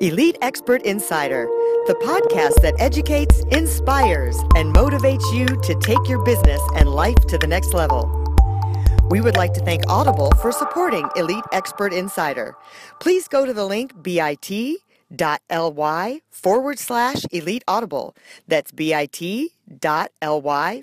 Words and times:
Elite 0.00 0.38
Expert 0.42 0.82
Insider, 0.82 1.46
the 1.88 1.94
podcast 2.04 2.62
that 2.62 2.74
educates, 2.78 3.42
inspires, 3.50 4.38
and 4.54 4.72
motivates 4.72 5.34
you 5.34 5.44
to 5.62 5.74
take 5.80 5.98
your 6.08 6.22
business 6.24 6.60
and 6.76 6.88
life 6.88 7.16
to 7.26 7.36
the 7.36 7.48
next 7.48 7.74
level. 7.74 8.08
We 9.10 9.20
would 9.20 9.36
like 9.36 9.54
to 9.54 9.60
thank 9.60 9.82
Audible 9.88 10.30
for 10.40 10.52
supporting 10.52 11.08
Elite 11.16 11.42
Expert 11.50 11.92
Insider. 11.92 12.54
Please 13.00 13.26
go 13.26 13.44
to 13.44 13.52
the 13.52 13.66
link 13.66 14.00
bit.ly 14.00 14.60
forward 16.30 16.78
slash 16.78 17.24
elite 17.32 17.64
audible. 17.66 18.14
That's 18.46 18.70
bit.ly 18.70 19.50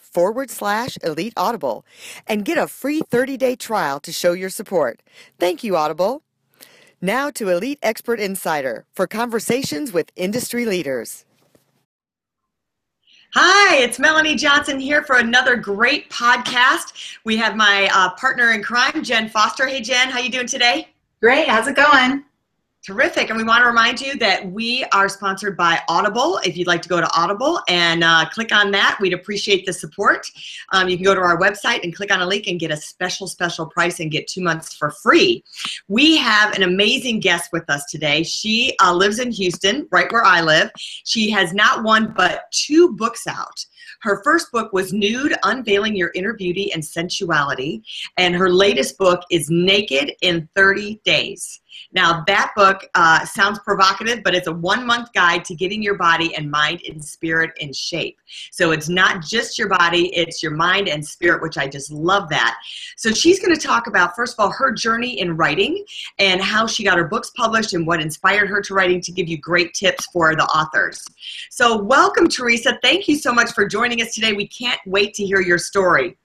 forward 0.04 0.50
slash 0.50 0.98
elite 1.02 1.34
audible 1.38 1.86
and 2.28 2.44
get 2.44 2.58
a 2.58 2.68
free 2.68 3.00
30 3.10 3.38
day 3.38 3.56
trial 3.56 4.02
to 4.02 4.12
show 4.12 4.34
your 4.34 4.50
support. 4.50 5.02
Thank 5.40 5.64
you, 5.64 5.78
Audible. 5.78 6.25
Now 7.06 7.30
to 7.36 7.50
Elite 7.50 7.78
Expert 7.84 8.20
Insider 8.20 8.88
for 8.96 9.06
conversations 9.06 9.94
with 9.94 10.12
industry 10.16 10.66
leaders. 10.66 11.24
Hi, 13.36 13.76
it's 13.76 14.00
Melanie 14.00 14.34
Johnson 14.34 14.80
here 14.80 15.04
for 15.04 15.18
another 15.18 15.56
great 15.56 16.10
podcast. 16.10 17.18
We 17.24 17.38
have 17.38 17.56
my 17.56 17.92
uh, 17.94 18.10
partner 18.16 18.54
in 18.54 18.64
crime, 18.64 19.04
Jenn 19.04 19.30
Foster. 19.30 19.68
Hey, 19.68 19.82
Jenn, 19.82 20.10
how 20.10 20.18
you 20.18 20.32
doing 20.32 20.48
today? 20.48 20.88
Great. 21.22 21.48
How's 21.48 21.68
it 21.68 21.76
going? 21.76 22.24
Terrific. 22.86 23.32
And 23.32 23.38
we 23.38 23.44
want 23.44 23.64
to 23.64 23.68
remind 23.68 24.00
you 24.00 24.16
that 24.20 24.46
we 24.52 24.84
are 24.94 25.10
sponsored 25.10 25.58
by 25.58 25.82
Audible. 25.90 26.40
If 26.46 26.56
you'd 26.56 26.68
like 26.68 26.84
to 26.84 26.90
go 26.90 27.02
to 27.02 27.10
Audible 27.18 27.60
and 27.68 28.04
uh, 28.04 28.30
click 28.30 28.52
on 28.52 28.70
that, 28.72 29.00
we'd 29.02 29.14
appreciate 29.14 29.66
the 29.66 29.74
support. 29.74 30.28
Um, 30.72 30.88
you 30.88 30.96
can 30.96 31.04
go 31.04 31.16
to 31.16 31.22
our 31.22 31.40
website 31.40 31.82
and 31.82 31.96
click 31.96 32.14
on 32.14 32.22
a 32.22 32.28
link 32.28 32.46
and 32.46 32.60
get 32.60 32.70
a 32.70 32.78
special, 32.78 33.26
special 33.26 33.66
price 33.66 34.00
and 34.00 34.12
get 34.12 34.28
two 34.28 34.44
months 34.44 34.76
for 34.76 34.92
free. 34.92 35.44
We 35.88 36.16
have 36.18 36.56
an 36.56 36.62
amazing 36.62 37.22
guest 37.22 37.50
with 37.52 37.68
us 37.72 37.86
today. 37.90 38.22
She 38.22 38.76
uh, 38.80 38.94
lives 38.94 39.18
in 39.18 39.32
Houston, 39.32 39.88
right 39.92 40.12
where 40.12 40.24
I 40.24 40.42
live. 40.42 40.70
She 40.78 41.32
has 41.32 41.56
not 41.56 41.84
one 41.84 42.14
but 42.16 42.44
two 42.52 42.94
books 42.94 43.26
out. 43.26 43.66
Her 44.02 44.22
first 44.24 44.52
book 44.52 44.74
was 44.74 44.94
Nude 44.94 45.36
Unveiling 45.42 45.96
Your 45.96 46.12
Inner 46.14 46.34
Beauty 46.34 46.72
and 46.72 46.84
Sensuality, 46.84 47.82
and 48.18 48.36
her 48.36 48.52
latest 48.52 49.00
book 49.00 49.22
is 49.32 49.50
Naked 49.50 50.12
in 50.22 50.48
30 50.56 51.02
Days. 51.04 51.62
Now, 51.92 52.24
that 52.28 52.52
book 52.56 52.88
uh, 52.96 53.26
sounds 53.26 53.60
provocative, 53.60 54.22
but 54.24 54.36
it's 54.36 54.48
a 54.48 54.52
one 54.52 54.86
month 54.86 55.14
guide 55.14 55.46
to 55.46 55.56
getting 55.56 55.82
your 55.82 55.96
body 55.96 56.36
and 56.36 56.50
mind 56.50 56.82
and 56.88 57.04
spirit 57.04 57.52
in 57.58 57.74
shape. 57.74 58.20
So 58.52 58.72
it's 58.72 58.90
not 58.90 59.24
just 59.24 59.58
your 59.58 59.70
body, 59.70 60.16
it's 60.16 60.44
your 60.44 60.52
mind 60.52 60.88
and 60.88 61.06
spirit, 61.06 61.42
which 61.42 61.58
I 61.58 61.68
just 61.68 61.92
love 61.92 62.30
that. 62.30 62.58
So 62.98 63.12
she's 63.12 63.40
going 63.40 63.56
to 63.56 63.62
talk 63.62 63.88
about, 63.88 64.16
first 64.16 64.34
of 64.34 64.44
all, 64.44 64.52
her 64.52 64.72
journey 64.72 65.20
in 65.20 65.38
writing 65.38 65.86
and 66.20 66.42
how 66.42 66.68
she 66.68 66.84
got 66.84 66.98
her 66.98 67.08
books 67.08 67.32
published 67.36 67.74
and 67.74 67.86
what 67.88 68.02
inspired 68.02 68.50
her 68.50 68.62
to 68.62 68.74
writing 68.74 69.02
to 69.02 69.12
give 69.12 69.28
you 69.28 69.38
great 69.38 69.74
tips 69.74 70.06
for 70.08 70.36
the 70.36 70.46
authors. 70.46 71.04
So, 71.50 71.82
welcome, 71.82 72.28
Theresa. 72.28 72.78
Thank 72.82 73.08
you 73.08 73.16
so 73.16 73.34
much 73.34 73.52
for 73.54 73.68
joining 73.68 74.02
us 74.02 74.14
today. 74.14 74.34
We 74.34 74.48
can't 74.48 74.80
wait 74.86 75.14
to 75.16 75.26
hear 75.26 75.42
your 75.42 75.58
story. 75.58 76.18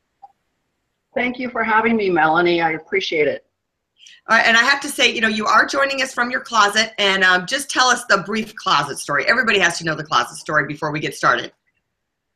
Thank 1.14 1.38
you 1.38 1.50
for 1.50 1.64
having 1.64 1.96
me, 1.96 2.08
Melanie. 2.08 2.60
I 2.60 2.72
appreciate 2.72 3.26
it. 3.26 3.44
Uh, 4.28 4.42
and 4.44 4.56
I 4.56 4.62
have 4.62 4.80
to 4.82 4.88
say, 4.88 5.12
you 5.12 5.20
know, 5.20 5.28
you 5.28 5.46
are 5.46 5.66
joining 5.66 6.02
us 6.02 6.14
from 6.14 6.30
your 6.30 6.40
closet, 6.40 6.92
and 6.98 7.24
um, 7.24 7.46
just 7.46 7.70
tell 7.70 7.88
us 7.88 8.04
the 8.04 8.18
brief 8.18 8.54
closet 8.54 8.98
story. 8.98 9.24
Everybody 9.26 9.58
has 9.58 9.78
to 9.78 9.84
know 9.84 9.94
the 9.94 10.04
closet 10.04 10.36
story 10.36 10.66
before 10.66 10.92
we 10.92 11.00
get 11.00 11.14
started. 11.14 11.52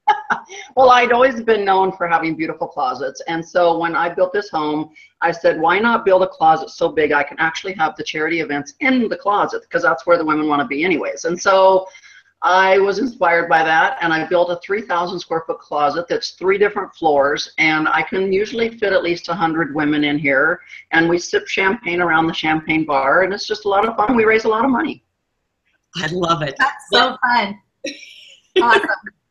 well, 0.76 0.90
I'd 0.90 1.12
always 1.12 1.42
been 1.42 1.64
known 1.64 1.92
for 1.92 2.06
having 2.06 2.34
beautiful 2.36 2.66
closets, 2.66 3.22
and 3.28 3.46
so 3.46 3.78
when 3.78 3.94
I 3.94 4.08
built 4.12 4.32
this 4.32 4.50
home, 4.50 4.90
I 5.20 5.30
said, 5.30 5.60
why 5.60 5.78
not 5.78 6.04
build 6.04 6.22
a 6.22 6.28
closet 6.28 6.70
so 6.70 6.88
big 6.90 7.12
I 7.12 7.22
can 7.22 7.38
actually 7.38 7.74
have 7.74 7.96
the 7.96 8.04
charity 8.04 8.40
events 8.40 8.74
in 8.80 9.08
the 9.08 9.16
closet 9.16 9.62
because 9.62 9.82
that's 9.82 10.06
where 10.06 10.18
the 10.18 10.24
women 10.24 10.48
want 10.48 10.60
to 10.60 10.66
be, 10.66 10.84
anyways. 10.84 11.24
And 11.24 11.40
so 11.40 11.86
I 12.44 12.78
was 12.78 12.98
inspired 12.98 13.48
by 13.48 13.64
that 13.64 13.96
and 14.02 14.12
I 14.12 14.26
built 14.26 14.50
a 14.50 14.60
3,000 14.62 15.18
square 15.18 15.44
foot 15.46 15.58
closet 15.60 16.04
that's 16.08 16.32
three 16.32 16.58
different 16.58 16.94
floors 16.94 17.54
and 17.56 17.88
I 17.88 18.02
can 18.02 18.30
usually 18.30 18.68
fit 18.68 18.92
at 18.92 19.02
least 19.02 19.28
100 19.28 19.74
women 19.74 20.04
in 20.04 20.18
here 20.18 20.60
and 20.92 21.08
we 21.08 21.18
sip 21.18 21.48
champagne 21.48 22.02
around 22.02 22.26
the 22.26 22.34
champagne 22.34 22.84
bar 22.84 23.22
and 23.22 23.32
it's 23.32 23.46
just 23.46 23.64
a 23.64 23.68
lot 23.68 23.88
of 23.88 23.96
fun. 23.96 24.14
We 24.14 24.24
raise 24.24 24.44
a 24.44 24.48
lot 24.48 24.66
of 24.66 24.70
money. 24.70 25.02
I 25.96 26.06
love 26.08 26.42
it. 26.42 26.54
That's 26.58 26.84
so 26.92 27.16
fun. 27.22 27.58
awesome. 28.60 28.84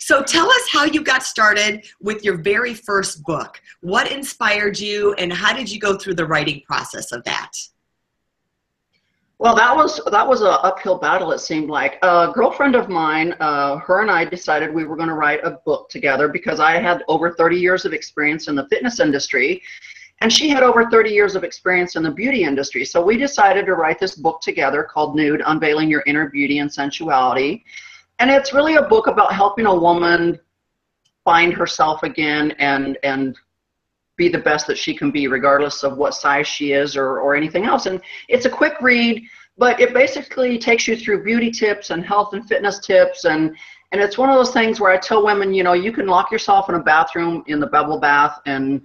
So 0.00 0.22
tell 0.22 0.50
us 0.50 0.68
how 0.72 0.84
you 0.84 1.02
got 1.02 1.22
started 1.22 1.84
with 2.00 2.24
your 2.24 2.38
very 2.38 2.74
first 2.74 3.22
book. 3.22 3.60
What 3.80 4.10
inspired 4.10 4.78
you 4.78 5.12
and 5.14 5.32
how 5.32 5.54
did 5.54 5.70
you 5.70 5.78
go 5.78 5.96
through 5.96 6.14
the 6.14 6.26
writing 6.26 6.62
process 6.66 7.12
of 7.12 7.22
that? 7.24 7.52
Well, 9.40 9.54
that 9.54 9.74
was 9.76 10.00
that 10.10 10.26
was 10.26 10.42
a 10.42 10.50
uphill 10.64 10.98
battle. 10.98 11.30
It 11.30 11.38
seemed 11.38 11.70
like 11.70 11.98
a 12.02 12.32
girlfriend 12.34 12.74
of 12.74 12.88
mine, 12.88 13.36
uh, 13.38 13.76
her 13.76 14.00
and 14.00 14.10
I 14.10 14.24
decided 14.24 14.74
we 14.74 14.84
were 14.84 14.96
going 14.96 15.08
to 15.08 15.14
write 15.14 15.44
a 15.44 15.52
book 15.64 15.88
together 15.88 16.26
because 16.26 16.58
I 16.58 16.80
had 16.80 17.04
over 17.06 17.32
30 17.32 17.56
years 17.56 17.84
of 17.84 17.92
experience 17.92 18.48
in 18.48 18.56
the 18.56 18.66
fitness 18.66 18.98
industry, 18.98 19.62
and 20.22 20.32
she 20.32 20.48
had 20.48 20.64
over 20.64 20.90
30 20.90 21.10
years 21.10 21.36
of 21.36 21.44
experience 21.44 21.94
in 21.94 22.02
the 22.02 22.10
beauty 22.10 22.42
industry. 22.42 22.84
So 22.84 23.00
we 23.00 23.16
decided 23.16 23.64
to 23.66 23.74
write 23.74 24.00
this 24.00 24.16
book 24.16 24.40
together 24.40 24.82
called 24.82 25.14
Nude: 25.14 25.42
Unveiling 25.46 25.88
Your 25.88 26.02
Inner 26.06 26.28
Beauty 26.30 26.58
and 26.58 26.68
Sensuality, 26.68 27.62
and 28.18 28.32
it's 28.32 28.52
really 28.52 28.74
a 28.74 28.82
book 28.82 29.06
about 29.06 29.32
helping 29.32 29.66
a 29.66 29.74
woman 29.74 30.40
find 31.22 31.52
herself 31.52 32.02
again 32.02 32.56
and 32.58 32.98
and 33.04 33.36
be 34.18 34.28
the 34.28 34.38
best 34.38 34.66
that 34.66 34.76
she 34.76 34.94
can 34.94 35.10
be, 35.10 35.28
regardless 35.28 35.82
of 35.82 35.96
what 35.96 36.12
size 36.12 36.46
she 36.46 36.72
is 36.72 36.96
or, 36.96 37.20
or 37.20 37.34
anything 37.34 37.64
else. 37.64 37.86
And 37.86 38.02
it's 38.28 38.44
a 38.44 38.50
quick 38.50 38.74
read, 38.82 39.24
but 39.56 39.80
it 39.80 39.94
basically 39.94 40.58
takes 40.58 40.86
you 40.86 40.96
through 40.96 41.24
beauty 41.24 41.50
tips 41.50 41.88
and 41.88 42.04
health 42.04 42.34
and 42.34 42.46
fitness 42.46 42.80
tips. 42.80 43.24
And, 43.24 43.56
and 43.92 44.00
it's 44.02 44.18
one 44.18 44.28
of 44.28 44.34
those 44.34 44.52
things 44.52 44.80
where 44.80 44.92
I 44.92 44.98
tell 44.98 45.24
women, 45.24 45.54
you 45.54 45.62
know, 45.62 45.72
you 45.72 45.92
can 45.92 46.06
lock 46.06 46.30
yourself 46.30 46.68
in 46.68 46.74
a 46.74 46.82
bathroom 46.82 47.44
in 47.46 47.60
the 47.60 47.68
bubble 47.68 47.98
bath 47.98 48.38
and 48.44 48.82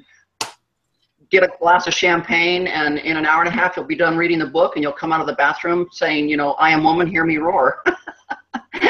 get 1.32 1.42
a 1.42 1.50
glass 1.60 1.88
of 1.88 1.96
champagne 1.96 2.68
and 2.68 3.00
in 3.00 3.18
an 3.18 3.26
hour 3.26 3.42
and 3.42 3.50
a 3.50 3.52
half 3.52 3.76
you'll 3.76 3.88
be 3.88 3.96
done 3.96 4.16
reading 4.16 4.38
the 4.38 4.46
book 4.46 4.76
and 4.76 4.84
you'll 4.84 4.94
come 4.94 5.12
out 5.12 5.20
of 5.20 5.26
the 5.26 5.34
bathroom 5.34 5.88
saying 5.92 6.30
you 6.30 6.38
know 6.38 6.52
i 6.54 6.70
am 6.70 6.84
woman 6.84 7.08
hear 7.08 7.26
me 7.26 7.38
roar 7.38 7.82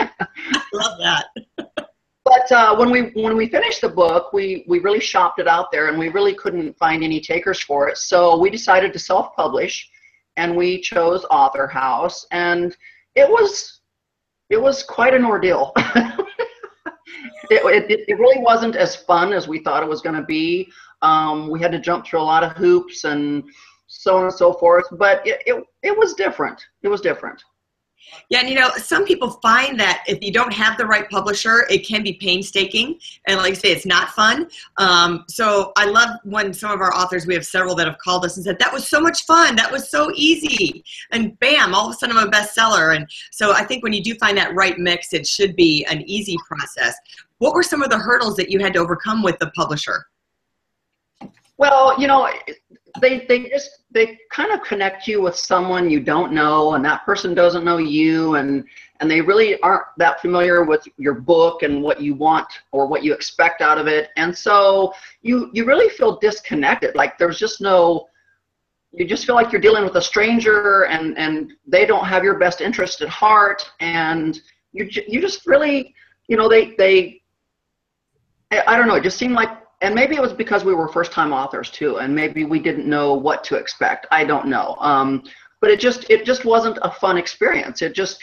love 0.74 1.00
that 1.00 1.28
but 2.26 2.52
uh, 2.52 2.76
when 2.76 2.90
we 2.90 3.12
when 3.22 3.36
we 3.36 3.48
finished 3.48 3.82
the 3.82 3.90
book, 3.90 4.32
we 4.34 4.64
we 4.68 4.80
really 4.80 5.00
shopped 5.00 5.40
it 5.40 5.48
out 5.48 5.72
there, 5.72 5.90
and 5.90 5.98
we 5.98 6.10
really 6.10 6.34
couldn't 6.34 6.78
find 6.78 7.04
any 7.04 7.20
takers 7.20 7.62
for 7.62 7.90
it. 7.90 7.98
So 7.98 8.38
we 8.38 8.50
decided 8.50 8.94
to 8.94 9.00
self-publish, 9.00 9.90
and 10.38 10.56
we 10.56 10.80
chose 10.80 11.26
Author 11.30 11.68
House, 11.68 12.26
and 12.32 12.76
it 13.16 13.30
was 13.30 13.82
it 14.50 14.62
was 14.62 14.84
quite 14.84 15.14
an 15.14 15.26
ordeal. 15.26 15.74
it, 17.50 17.90
it, 17.92 18.06
it 18.08 18.20
really 18.20 18.42
wasn't 18.42 18.76
as 18.76 18.96
fun 18.96 19.34
as 19.34 19.48
we 19.48 19.60
thought 19.60 19.84
it 19.84 19.90
was 19.90 20.02
going 20.02 20.16
to 20.16 20.26
be. 20.26 20.72
Um, 21.02 21.50
we 21.50 21.60
had 21.60 21.72
to 21.72 21.80
jump 21.80 22.06
through 22.06 22.22
a 22.22 22.24
lot 22.24 22.44
of 22.44 22.54
hoops 22.54 23.04
and 23.04 23.44
so 23.88 24.18
on 24.18 24.24
and 24.24 24.34
so 24.34 24.54
forth, 24.54 24.86
but 24.94 25.26
it, 25.28 25.42
it, 25.46 25.64
it 25.82 25.98
was 25.98 26.14
different. 26.14 26.66
It 26.82 26.88
was 26.88 27.02
different. 27.02 27.44
Yeah, 28.30 28.40
and 28.40 28.50
you 28.50 28.56
know, 28.56 28.70
some 28.78 29.06
people 29.06 29.32
find 29.42 29.80
that 29.80 30.04
if 30.08 30.24
you 30.24 30.32
don't 30.32 30.54
have 30.54 30.78
the 30.78 30.86
right 30.86 31.10
publisher, 31.10 31.66
it 31.70 31.88
can 31.88 32.04
be 32.04 32.14
painstaking. 32.14 33.00
And 33.28 33.38
like 33.38 33.52
I 33.52 33.56
say, 33.56 33.72
it's 33.72 33.86
not 33.86 34.10
fun. 34.10 34.50
Um, 34.78 35.26
so 35.28 35.72
I 35.78 35.86
love 35.86 36.10
when 36.24 36.54
some 36.54 36.72
of 36.72 36.80
our 36.80 36.94
authors, 36.94 37.26
we 37.26 37.34
have 37.34 37.46
several 37.46 37.76
that 37.76 37.88
have 37.88 37.98
called 37.98 38.26
us 38.26 38.38
and 38.38 38.44
said, 38.44 38.60
that 38.60 38.72
was 38.72 38.88
so 38.88 39.00
much 39.00 39.26
fun. 39.26 39.56
That 39.56 39.72
was 39.72 39.90
so 39.90 40.12
easy. 40.16 40.84
And 41.12 41.38
bam, 41.40 41.74
all 41.74 41.88
of 41.88 41.96
a 41.96 41.98
sudden 41.98 42.18
I'm 42.18 42.28
a 42.28 42.32
bestseller. 42.32 42.96
And 42.96 43.08
so 43.32 43.54
I 43.54 43.64
think 43.64 43.84
when 43.84 43.94
you 43.94 44.04
do 44.04 44.16
find 44.16 44.38
that 44.38 44.54
right 44.56 44.78
mix, 44.78 45.14
it 45.14 45.28
should 45.28 45.56
be 45.56 45.86
an 45.86 46.02
easy 46.04 46.38
process. 46.48 46.96
What 47.40 47.54
were 47.54 47.64
some 47.64 47.84
of 47.84 47.90
the 47.90 47.98
hurdles 47.98 48.36
that 48.38 48.50
you 48.50 48.60
had 48.60 48.74
to 48.74 48.80
overcome 48.80 49.22
with 49.22 49.38
the 49.40 49.52
publisher? 49.52 50.06
Well, 51.58 52.00
you 52.00 52.08
know, 52.08 52.30
they 53.02 53.26
they 53.28 53.50
just 53.50 53.80
they 53.92 54.20
kind 54.32 54.52
of 54.52 54.62
connect 54.62 55.08
you 55.08 55.22
with 55.22 55.36
someone 55.36 55.90
you 55.90 56.00
don't 56.00 56.32
know 56.32 56.74
and 56.74 56.86
that 56.86 57.04
person 57.06 57.34
doesn't 57.34 57.66
know 57.66 57.78
you 57.78 58.36
and 58.36 58.64
and 59.00 59.12
they 59.12 59.20
really 59.20 59.60
aren't 59.62 59.84
that 59.98 60.22
familiar 60.22 60.64
with 60.64 60.88
your 60.98 61.16
book 61.16 61.64
and 61.64 61.84
what 61.84 62.00
you 62.00 62.16
want 62.16 62.48
or 62.72 62.88
what 62.88 63.04
you 63.04 63.14
expect 63.14 63.62
out 63.62 63.78
of 63.78 63.86
it. 63.86 64.10
And 64.16 64.36
so 64.36 64.94
you 65.22 65.50
you 65.54 65.66
really 65.66 65.90
feel 65.90 66.20
disconnected 66.20 66.96
like 66.96 67.18
there's 67.18 67.38
just 67.38 67.60
no 67.60 68.08
you 68.92 69.06
just 69.06 69.26
feel 69.26 69.36
like 69.36 69.52
you're 69.52 69.60
dealing 69.60 69.84
with 69.84 69.96
a 69.96 70.02
stranger 70.02 70.86
and 70.86 71.18
and 71.18 71.52
they 71.68 71.86
don't 71.86 72.06
have 72.06 72.24
your 72.24 72.38
best 72.38 72.62
interest 72.62 73.02
at 73.02 73.10
heart 73.10 73.70
and 73.80 74.40
you 74.72 74.88
you 75.08 75.20
just 75.20 75.46
really 75.48 75.94
you 76.28 76.38
know 76.38 76.48
they 76.48 76.74
they 76.78 77.22
I 78.52 78.78
don't 78.78 78.88
know 78.88 78.96
it 78.96 79.04
just 79.04 79.18
seemed 79.18 79.34
like 79.34 79.50
and 79.84 79.94
maybe 79.94 80.16
it 80.16 80.22
was 80.22 80.34
because 80.34 80.64
we 80.64 80.74
were 80.74 80.88
first 80.88 81.12
time 81.12 81.32
authors 81.34 81.70
too 81.70 81.98
and 81.98 82.16
maybe 82.16 82.46
we 82.46 82.60
didn't 82.60 82.88
know 82.88 83.14
what 83.14 83.44
to 83.44 83.56
expect. 83.56 84.08
I 84.12 84.24
don't 84.24 84.48
know. 84.48 84.76
Um, 84.80 85.24
but 85.62 85.70
it 85.70 85.80
just 85.80 86.10
it 86.10 86.26
just 86.26 86.44
wasn't 86.44 86.80
a 86.82 86.92
fun 86.92 87.18
experience. 87.18 87.82
It 87.82 87.94
just 87.94 88.20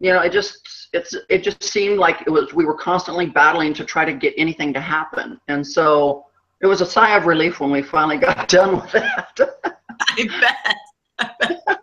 you 0.00 0.12
know 0.12 0.20
it 0.22 0.32
just 0.32 0.88
it's 0.92 1.14
it 1.28 1.42
just 1.42 1.62
seemed 1.62 1.98
like 1.98 2.22
it 2.26 2.30
was 2.30 2.52
we 2.54 2.64
were 2.64 2.74
constantly 2.74 3.26
battling 3.26 3.74
to 3.74 3.84
try 3.84 4.04
to 4.04 4.12
get 4.12 4.34
anything 4.36 4.72
to 4.72 4.80
happen. 4.80 5.40
And 5.48 5.66
so 5.66 6.26
it 6.60 6.66
was 6.66 6.80
a 6.80 6.86
sigh 6.86 7.16
of 7.16 7.26
relief 7.26 7.60
when 7.60 7.70
we 7.70 7.82
finally 7.82 8.16
got 8.28 8.48
done 8.48 8.80
with 8.80 8.90
that. 8.92 9.38
I 10.00 10.28
bet. 10.40 11.78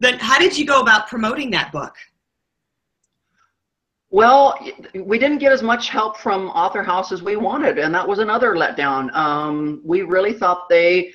Then 0.00 0.18
how 0.18 0.38
did 0.38 0.56
you 0.56 0.64
go 0.64 0.80
about 0.80 1.08
promoting 1.08 1.50
that 1.50 1.72
book? 1.72 1.94
Well, 4.10 4.58
we 4.94 5.18
didn't 5.18 5.38
get 5.38 5.52
as 5.52 5.62
much 5.62 5.90
help 5.90 6.16
from 6.16 6.48
Author 6.48 6.82
House 6.82 7.12
as 7.12 7.22
we 7.22 7.36
wanted, 7.36 7.78
and 7.78 7.94
that 7.94 8.08
was 8.08 8.20
another 8.20 8.54
letdown. 8.54 9.14
Um, 9.14 9.82
we 9.84 10.00
really 10.00 10.32
thought 10.32 10.66
they, 10.70 11.12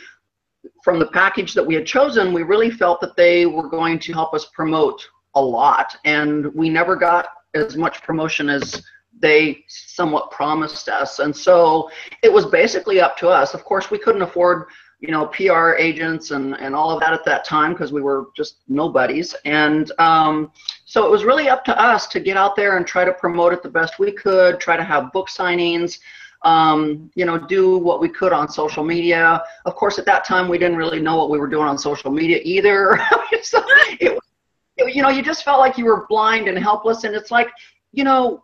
from 0.83 0.99
the 0.99 1.07
package 1.07 1.55
that 1.55 1.65
we 1.65 1.73
had 1.73 1.87
chosen, 1.87 2.33
we 2.33 2.43
really 2.43 2.69
felt 2.69 3.01
that 3.01 3.15
they 3.15 3.47
were 3.47 3.67
going 3.67 3.97
to 3.97 4.13
help 4.13 4.35
us 4.35 4.45
promote 4.53 5.03
a 5.33 5.41
lot, 5.41 5.95
and 6.05 6.53
we 6.53 6.69
never 6.69 6.95
got 6.95 7.29
as 7.55 7.75
much 7.75 8.03
promotion 8.03 8.47
as 8.47 8.83
they 9.19 9.63
somewhat 9.67 10.29
promised 10.29 10.87
us. 10.87 11.17
And 11.17 11.35
so 11.35 11.89
it 12.21 12.31
was 12.31 12.45
basically 12.45 13.01
up 13.01 13.17
to 13.17 13.27
us. 13.27 13.55
Of 13.55 13.63
course, 13.63 13.89
we 13.89 13.97
couldn't 13.97 14.21
afford 14.21 14.67
you 15.03 15.11
know, 15.11 15.27
PR 15.27 15.73
agents 15.73 16.31
and, 16.31 16.55
and 16.61 16.73
all 16.73 16.89
of 16.89 17.01
that 17.01 17.11
at 17.11 17.25
that 17.25 17.43
time 17.43 17.73
because 17.73 17.91
we 17.91 18.01
were 18.01 18.27
just 18.37 18.61
nobodies. 18.69 19.35
And 19.43 19.91
um, 19.99 20.49
so 20.93 21.03
it 21.03 21.09
was 21.09 21.23
really 21.23 21.49
up 21.49 21.65
to 21.65 21.81
us 21.81 22.05
to 22.05 22.19
get 22.19 22.37
out 22.37 22.55
there 22.55 22.77
and 22.77 22.85
try 22.85 23.03
to 23.03 23.11
promote 23.13 23.51
it 23.51 23.63
the 23.63 23.69
best 23.69 23.97
we 23.97 24.11
could, 24.11 24.59
try 24.59 24.77
to 24.77 24.83
have 24.83 25.11
book 25.11 25.27
signings, 25.27 25.97
um, 26.43 27.09
you 27.15 27.25
know, 27.25 27.35
do 27.35 27.79
what 27.79 27.99
we 27.99 28.07
could 28.07 28.31
on 28.31 28.47
social 28.47 28.83
media. 28.83 29.41
Of 29.65 29.73
course, 29.73 29.97
at 29.97 30.05
that 30.05 30.23
time, 30.23 30.47
we 30.47 30.59
didn't 30.59 30.77
really 30.77 30.99
know 30.99 31.17
what 31.17 31.31
we 31.31 31.39
were 31.39 31.47
doing 31.47 31.65
on 31.67 31.79
social 31.79 32.11
media 32.11 32.41
either. 32.43 32.99
so 33.41 33.63
it, 33.99 34.19
it, 34.77 34.93
you 34.93 35.01
know, 35.01 35.09
you 35.09 35.23
just 35.23 35.43
felt 35.43 35.57
like 35.57 35.79
you 35.79 35.85
were 35.85 36.05
blind 36.09 36.47
and 36.47 36.59
helpless. 36.59 37.05
And 37.05 37.15
it's 37.15 37.31
like, 37.31 37.49
you 37.91 38.03
know, 38.03 38.43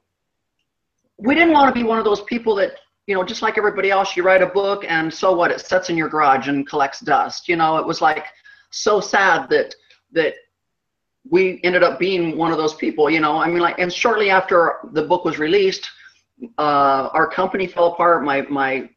we 1.17 1.35
didn't 1.35 1.53
want 1.53 1.71
to 1.71 1.79
be 1.79 1.87
one 1.87 1.99
of 1.99 2.03
those 2.03 2.23
people 2.23 2.55
that 2.55 2.71
you 3.05 3.13
know, 3.13 3.23
just 3.23 3.43
like 3.43 3.59
everybody 3.59 3.91
else, 3.91 4.17
you 4.17 4.23
write 4.23 4.41
a 4.41 4.47
book 4.47 4.85
and 4.87 5.13
so 5.13 5.33
what? 5.33 5.51
It 5.51 5.61
sits 5.61 5.91
in 5.91 5.97
your 5.97 6.09
garage 6.09 6.47
and 6.47 6.67
collects 6.67 6.99
dust. 6.99 7.47
You 7.47 7.57
know, 7.57 7.77
it 7.77 7.85
was 7.85 8.01
like 8.01 8.25
so 8.71 8.99
sad 8.99 9.49
that 9.49 9.75
that 10.13 10.33
we 11.29 11.59
ended 11.63 11.83
up 11.83 11.99
being 11.99 12.37
one 12.37 12.51
of 12.51 12.57
those 12.57 12.73
people. 12.73 13.09
You 13.09 13.19
know, 13.19 13.37
I 13.37 13.47
mean, 13.47 13.59
like, 13.59 13.79
and 13.79 13.91
shortly 13.91 14.29
after 14.29 14.79
the 14.93 15.03
book 15.03 15.25
was 15.25 15.37
released, 15.37 15.89
uh, 16.57 17.09
our 17.13 17.29
company 17.29 17.67
fell 17.67 17.93
apart. 17.93 18.23
My 18.23 18.41
my 18.43 18.89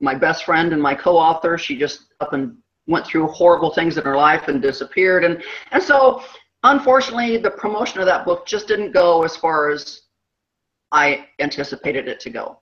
my 0.00 0.14
best 0.14 0.44
friend 0.44 0.72
and 0.72 0.82
my 0.82 0.94
co-author, 0.94 1.58
she 1.58 1.76
just 1.76 2.06
up 2.20 2.32
and 2.32 2.56
went 2.86 3.06
through 3.06 3.26
horrible 3.28 3.70
things 3.72 3.98
in 3.98 4.04
her 4.04 4.16
life 4.16 4.48
and 4.48 4.60
disappeared. 4.60 5.24
And 5.24 5.42
and 5.70 5.82
so, 5.82 6.22
unfortunately, 6.64 7.36
the 7.36 7.50
promotion 7.50 8.00
of 8.00 8.06
that 8.06 8.24
book 8.24 8.46
just 8.46 8.66
didn't 8.66 8.92
go 8.92 9.22
as 9.22 9.36
far 9.36 9.70
as 9.70 10.02
I 10.92 11.26
anticipated 11.38 12.08
it 12.08 12.18
to 12.20 12.30
go. 12.30 12.58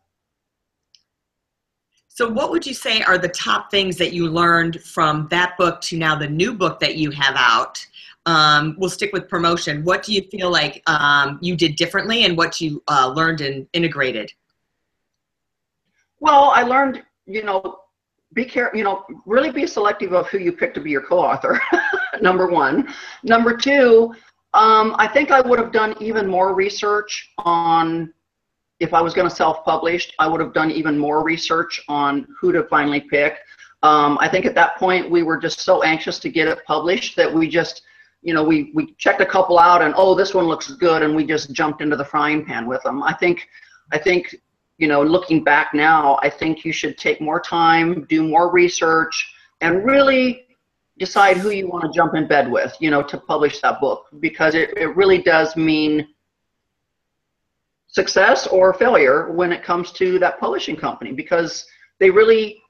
So, 2.09 2.29
what 2.29 2.51
would 2.51 2.67
you 2.67 2.75
say 2.75 3.01
are 3.03 3.17
the 3.17 3.29
top 3.29 3.71
things 3.71 3.97
that 3.99 4.13
you 4.13 4.29
learned 4.29 4.83
from 4.83 5.29
that 5.31 5.57
book 5.57 5.81
to 5.83 5.97
now 5.97 6.17
the 6.17 6.29
new 6.29 6.53
book 6.53 6.81
that 6.81 6.97
you 6.97 7.13
have 7.13 7.37
out? 7.37 7.87
Um, 8.27 8.77
we'll 8.79 8.91
stick 8.91 9.13
with 9.13 9.29
promotion. 9.29 9.85
What 9.85 10.03
do 10.03 10.13
you 10.13 10.23
feel 10.23 10.51
like 10.51 10.83
um, 10.87 11.39
you 11.41 11.57
did 11.57 11.77
differently 11.77 12.25
and 12.25 12.37
what 12.37 12.61
you 12.61 12.83
uh, 12.89 13.13
learned 13.15 13.41
and 13.41 13.67
integrated? 13.73 14.33
Well, 16.21 16.51
I 16.55 16.63
learned, 16.63 17.03
you 17.27 17.43
know, 17.43 17.81
be 18.35 18.45
careful, 18.45 18.77
you 18.77 18.85
know, 18.85 19.05
really 19.25 19.51
be 19.51 19.67
selective 19.67 20.13
of 20.13 20.29
who 20.29 20.39
you 20.39 20.53
pick 20.53 20.75
to 20.75 20.81
be 20.81 20.91
your 20.91 21.03
co 21.03 21.19
author, 21.19 21.61
number 22.21 22.49
one. 22.49 22.93
Number 23.23 23.57
two, 23.57 24.15
um, 24.53 24.95
I 24.99 25.09
think 25.09 25.31
I 25.31 25.41
would 25.41 25.59
have 25.59 25.73
done 25.73 25.95
even 26.01 26.27
more 26.27 26.55
research 26.55 27.31
on 27.39 28.13
if 28.81 28.95
I 28.95 29.01
was 29.01 29.13
going 29.13 29.29
to 29.29 29.35
self-publish, 29.35 30.13
I 30.19 30.29
would 30.29 30.41
have 30.41 30.53
done 30.53 30.71
even 30.71 30.97
more 30.97 31.25
research 31.25 31.83
on 31.89 32.27
who 32.41 32.53
to 32.53 32.63
finally 32.65 33.01
pick. 33.01 33.39
Um, 33.83 34.19
I 34.21 34.29
think 34.29 34.47
at 34.47 34.55
that 34.55 34.77
point 34.77 35.11
we 35.11 35.23
were 35.23 35.37
just 35.37 35.61
so 35.61 35.83
anxious 35.83 36.19
to 36.21 36.29
get 36.29 36.49
it 36.49 36.59
published 36.65 37.17
that 37.17 37.33
we 37.33 37.49
just, 37.49 37.83
you 38.23 38.35
know, 38.35 38.43
we 38.43 38.73
we 38.75 38.95
checked 38.95 39.21
a 39.21 39.27
couple 39.27 39.59
out 39.59 39.83
and 39.83 39.95
oh, 39.97 40.15
this 40.15 40.35
one 40.35 40.47
looks 40.47 40.71
good, 40.73 41.03
and 41.03 41.15
we 41.15 41.25
just 41.25 41.53
jumped 41.53 41.81
into 41.81 41.97
the 41.97 42.05
frying 42.05 42.45
pan 42.45 42.67
with 42.67 42.83
them. 42.83 43.03
I 43.03 43.15
think, 43.15 43.49
I 43.93 43.99
think, 43.99 44.35
you 44.79 44.89
know, 44.89 45.03
looking 45.03 45.45
back 45.45 45.75
now, 45.75 46.19
I 46.23 46.31
think 46.31 46.65
you 46.65 46.73
should 46.73 46.99
take 46.99 47.21
more 47.21 47.41
time, 47.41 48.05
do 48.09 48.27
more 48.27 48.53
research, 48.53 49.35
and 49.61 49.85
really 49.85 50.47
decide 50.99 51.37
who 51.37 51.51
you 51.51 51.69
want 51.69 51.85
to 51.85 51.97
jump 51.97 52.15
in 52.15 52.27
bed 52.27 52.51
with, 52.51 52.77
you 52.81 52.91
know, 52.91 53.03
to 53.03 53.19
publish 53.19 53.61
that 53.61 53.81
book 53.81 54.07
because 54.21 54.55
it, 54.55 54.77
it 54.77 54.97
really 54.97 55.23
does 55.23 55.57
mean 55.57 56.09
success 57.87 58.47
or 58.47 58.75
failure 58.75 59.33
when 59.33 59.53
it 59.53 59.63
comes 59.63 59.93
to 59.93 60.19
that 60.19 60.39
publishing 60.39 60.77
company 60.77 61.13
because 61.13 61.65
they 62.01 62.11
really 62.11 62.61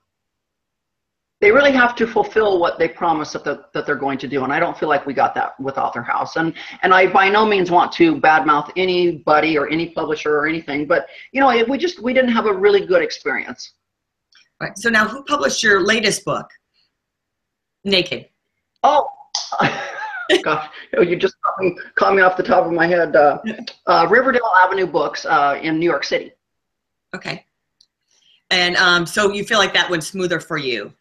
they 1.41 1.53
really 1.53 1.71
have 1.71 1.95
to 1.95 2.07
fulfill 2.07 2.59
what 2.59 2.79
they 2.79 2.89
promise 2.89 3.33
that, 3.33 3.45
the, 3.45 3.65
that 3.73 3.87
they're 3.87 3.97
going 3.97 4.19
to 4.19 4.29
do 4.29 4.45
and 4.45 4.53
i 4.53 4.59
don't 4.59 4.79
feel 4.79 4.89
like 4.89 5.07
we 5.07 5.15
got 5.15 5.35
that 5.35 5.59
with 5.61 5.79
author 5.79 6.03
house 6.03 6.37
and 6.37 6.55
and 6.83 6.93
i 6.93 7.07
by 7.07 7.29
no 7.29 7.45
means 7.47 7.71
want 7.71 7.93
to 7.93 8.17
badmouth 8.21 8.71
anybody 8.77 9.57
or 9.57 9.69
any 9.69 9.91
publisher 9.91 10.37
or 10.37 10.47
anything 10.47 10.87
but 10.87 11.07
you 11.33 11.41
know 11.41 11.65
we 11.69 11.79
just 11.79 12.03
we 12.03 12.13
didn't 12.13 12.33
have 12.33 12.47
a 12.47 12.53
really 12.53 12.85
good 12.85 13.03
experience 13.03 13.75
right 14.61 14.77
so 14.77 14.89
now 14.89 15.07
who 15.07 15.23
published 15.25 15.63
your 15.63 15.85
latest 15.85 16.25
book 16.25 16.49
naked 17.85 18.29
oh 18.83 19.09
Gosh, 20.43 20.69
you 20.93 21.17
just 21.17 21.37
caught 21.43 21.59
me, 21.59 21.77
caught 21.95 22.15
me 22.15 22.21
off 22.21 22.37
the 22.37 22.43
top 22.43 22.67
of 22.67 22.73
my 22.73 22.87
head. 22.87 23.17
Uh, 23.17 23.39
uh, 23.87 24.07
Riverdale 24.11 24.51
Avenue 24.63 24.87
Books 24.87 25.25
uh, 25.25 25.59
in 25.63 25.79
New 25.79 25.87
York 25.87 26.05
City. 26.05 26.33
Okay. 27.17 27.47
And 28.51 28.77
um, 28.77 29.07
so 29.07 29.33
you 29.33 29.45
feel 29.45 29.59
like 29.59 29.73
that 29.73 29.89
went 29.89 30.05
smoother 30.05 30.41
for 30.41 30.59
you? 30.59 30.93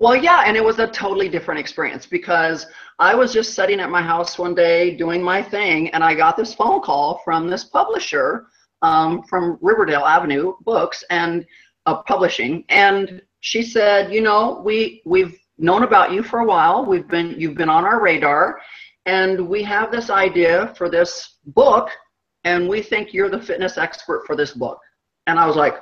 Well, 0.00 0.16
yeah, 0.16 0.42
and 0.44 0.56
it 0.56 0.64
was 0.64 0.80
a 0.80 0.88
totally 0.88 1.28
different 1.28 1.60
experience 1.60 2.04
because 2.04 2.66
I 2.98 3.14
was 3.14 3.32
just 3.32 3.54
sitting 3.54 3.78
at 3.78 3.90
my 3.90 4.02
house 4.02 4.38
one 4.38 4.54
day 4.54 4.96
doing 4.96 5.22
my 5.22 5.42
thing, 5.42 5.88
and 5.90 6.02
I 6.02 6.14
got 6.14 6.36
this 6.36 6.52
phone 6.52 6.82
call 6.82 7.20
from 7.24 7.48
this 7.48 7.64
publisher 7.64 8.46
um, 8.82 9.22
from 9.22 9.56
Riverdale 9.62 10.04
Avenue 10.04 10.54
Books 10.62 11.04
and 11.10 11.46
uh, 11.86 12.02
Publishing, 12.02 12.64
and 12.68 13.22
she 13.40 13.62
said, 13.62 14.12
you 14.12 14.20
know, 14.20 14.60
we 14.64 15.00
we've 15.04 15.38
known 15.58 15.84
about 15.84 16.12
you 16.12 16.22
for 16.22 16.40
a 16.40 16.46
while. 16.46 16.84
We've 16.84 17.06
been 17.06 17.38
you've 17.38 17.56
been 17.56 17.68
on 17.68 17.84
our 17.84 18.00
radar, 18.00 18.58
and 19.06 19.48
we 19.48 19.62
have 19.62 19.92
this 19.92 20.10
idea 20.10 20.74
for 20.76 20.88
this 20.90 21.36
book, 21.46 21.88
and 22.42 22.68
we 22.68 22.82
think 22.82 23.14
you're 23.14 23.30
the 23.30 23.40
fitness 23.40 23.78
expert 23.78 24.26
for 24.26 24.34
this 24.34 24.52
book. 24.52 24.80
And 25.28 25.38
I 25.38 25.46
was 25.46 25.56
like, 25.56 25.76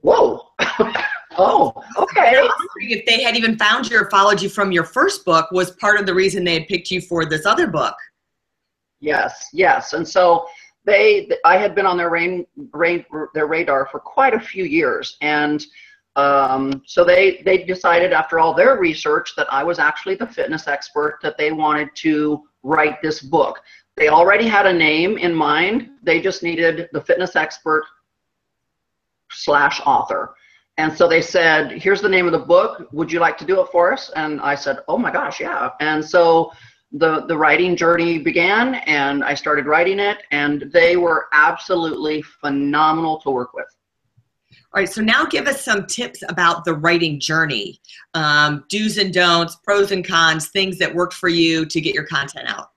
whoa. 0.00 0.48
oh, 1.38 1.72
okay. 1.98 2.48
If 2.76 3.06
they 3.06 3.22
had 3.22 3.36
even 3.36 3.58
found 3.58 3.90
you 3.90 4.00
or 4.00 4.10
followed 4.10 4.40
you 4.40 4.48
from 4.48 4.72
your 4.72 4.84
first 4.84 5.24
book, 5.24 5.50
was 5.52 5.70
part 5.72 5.98
of 5.98 6.06
the 6.06 6.14
reason 6.14 6.44
they 6.44 6.54
had 6.54 6.68
picked 6.68 6.90
you 6.90 7.00
for 7.00 7.24
this 7.24 7.46
other 7.46 7.66
book. 7.66 7.94
Yes, 9.00 9.48
yes. 9.52 9.92
And 9.92 10.06
so 10.06 10.46
they, 10.84 11.28
I 11.44 11.56
had 11.56 11.74
been 11.74 11.86
on 11.86 11.96
their 11.96 12.10
rain, 12.10 12.46
rain, 12.72 13.04
their 13.34 13.46
radar 13.46 13.86
for 13.86 14.00
quite 14.00 14.34
a 14.34 14.40
few 14.40 14.64
years, 14.64 15.16
and 15.20 15.64
um, 16.16 16.82
so 16.86 17.04
they 17.04 17.42
they 17.44 17.64
decided 17.64 18.12
after 18.12 18.38
all 18.38 18.52
their 18.52 18.78
research 18.78 19.34
that 19.36 19.50
I 19.50 19.64
was 19.64 19.78
actually 19.78 20.16
the 20.16 20.26
fitness 20.26 20.68
expert 20.68 21.18
that 21.22 21.38
they 21.38 21.52
wanted 21.52 21.88
to 21.96 22.42
write 22.62 23.00
this 23.00 23.20
book. 23.22 23.60
They 23.96 24.08
already 24.08 24.46
had 24.46 24.66
a 24.66 24.72
name 24.72 25.18
in 25.18 25.34
mind. 25.34 25.90
They 26.02 26.20
just 26.20 26.42
needed 26.42 26.88
the 26.92 27.00
fitness 27.00 27.36
expert 27.36 27.84
slash 29.30 29.80
author. 29.86 30.34
And 30.78 30.96
so 30.96 31.06
they 31.06 31.20
said, 31.20 31.72
here's 31.72 32.00
the 32.00 32.08
name 32.08 32.26
of 32.26 32.32
the 32.32 32.38
book. 32.38 32.88
Would 32.92 33.12
you 33.12 33.20
like 33.20 33.36
to 33.38 33.44
do 33.44 33.60
it 33.60 33.68
for 33.70 33.92
us? 33.92 34.10
And 34.16 34.40
I 34.40 34.54
said, 34.54 34.78
oh 34.88 34.96
my 34.96 35.10
gosh, 35.10 35.40
yeah. 35.40 35.70
And 35.80 36.04
so 36.04 36.52
the, 36.92 37.26
the 37.26 37.36
writing 37.36 37.76
journey 37.76 38.18
began 38.18 38.76
and 38.86 39.22
I 39.22 39.34
started 39.34 39.66
writing 39.66 39.98
it 39.98 40.18
and 40.30 40.70
they 40.72 40.96
were 40.96 41.26
absolutely 41.32 42.22
phenomenal 42.22 43.20
to 43.20 43.30
work 43.30 43.52
with. 43.54 43.66
All 44.74 44.80
right, 44.80 44.88
so 44.88 45.02
now 45.02 45.26
give 45.26 45.46
us 45.46 45.62
some 45.62 45.86
tips 45.86 46.22
about 46.30 46.64
the 46.64 46.74
writing 46.74 47.20
journey 47.20 47.78
um, 48.14 48.64
do's 48.70 48.96
and 48.96 49.12
don'ts, 49.12 49.56
pros 49.56 49.92
and 49.92 50.06
cons, 50.06 50.48
things 50.48 50.78
that 50.78 50.94
worked 50.94 51.12
for 51.12 51.28
you 51.28 51.66
to 51.66 51.80
get 51.80 51.94
your 51.94 52.06
content 52.06 52.48
out. 52.48 52.70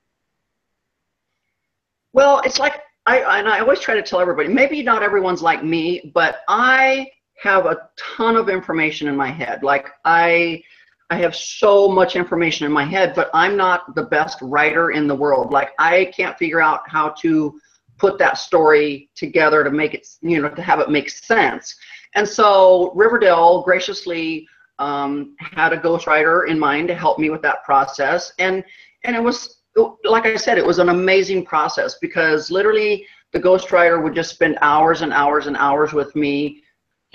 Well, 2.11 2.41
it's 2.43 2.59
like 2.59 2.81
I 3.05 3.39
and 3.39 3.47
I 3.47 3.59
always 3.59 3.79
try 3.79 3.95
to 3.95 4.01
tell 4.01 4.19
everybody. 4.19 4.49
Maybe 4.49 4.83
not 4.83 5.03
everyone's 5.03 5.41
like 5.41 5.63
me, 5.63 6.11
but 6.13 6.39
I 6.49 7.07
have 7.41 7.65
a 7.65 7.89
ton 7.97 8.35
of 8.35 8.49
information 8.49 9.07
in 9.07 9.15
my 9.15 9.31
head. 9.31 9.63
Like 9.63 9.89
I 10.05 10.63
I 11.09 11.17
have 11.17 11.35
so 11.35 11.87
much 11.87 12.15
information 12.15 12.65
in 12.65 12.71
my 12.71 12.83
head, 12.83 13.13
but 13.15 13.29
I'm 13.33 13.55
not 13.55 13.93
the 13.93 14.03
best 14.03 14.39
writer 14.41 14.91
in 14.91 15.07
the 15.07 15.15
world. 15.15 15.51
Like 15.51 15.69
I 15.77 16.11
can't 16.15 16.37
figure 16.37 16.61
out 16.61 16.81
how 16.89 17.09
to 17.21 17.59
put 17.97 18.17
that 18.17 18.37
story 18.37 19.09
together 19.15 19.63
to 19.63 19.69
make 19.69 19.93
it, 19.93 20.07
you 20.21 20.41
know, 20.41 20.49
to 20.49 20.61
have 20.61 20.79
it 20.79 20.89
make 20.89 21.09
sense. 21.09 21.75
And 22.15 22.27
so 22.27 22.91
Riverdale 22.95 23.61
graciously 23.61 24.47
um, 24.79 25.35
had 25.39 25.73
a 25.73 25.77
ghostwriter 25.77 26.47
in 26.47 26.57
mind 26.59 26.87
to 26.87 26.95
help 26.95 27.19
me 27.19 27.29
with 27.29 27.41
that 27.43 27.63
process. 27.63 28.33
And 28.39 28.63
and 29.03 29.15
it 29.15 29.21
was 29.21 29.61
like 30.05 30.25
I 30.25 30.37
said, 30.37 30.57
it 30.57 30.65
was 30.65 30.79
an 30.79 30.89
amazing 30.89 31.45
process 31.45 31.97
because 31.99 32.49
literally 32.49 33.05
the 33.33 33.39
ghostwriter 33.39 34.01
would 34.01 34.15
just 34.15 34.31
spend 34.31 34.57
hours 34.61 35.01
and 35.01 35.11
hours 35.11 35.47
and 35.47 35.57
hours 35.57 35.91
with 35.91 36.15
me 36.15 36.63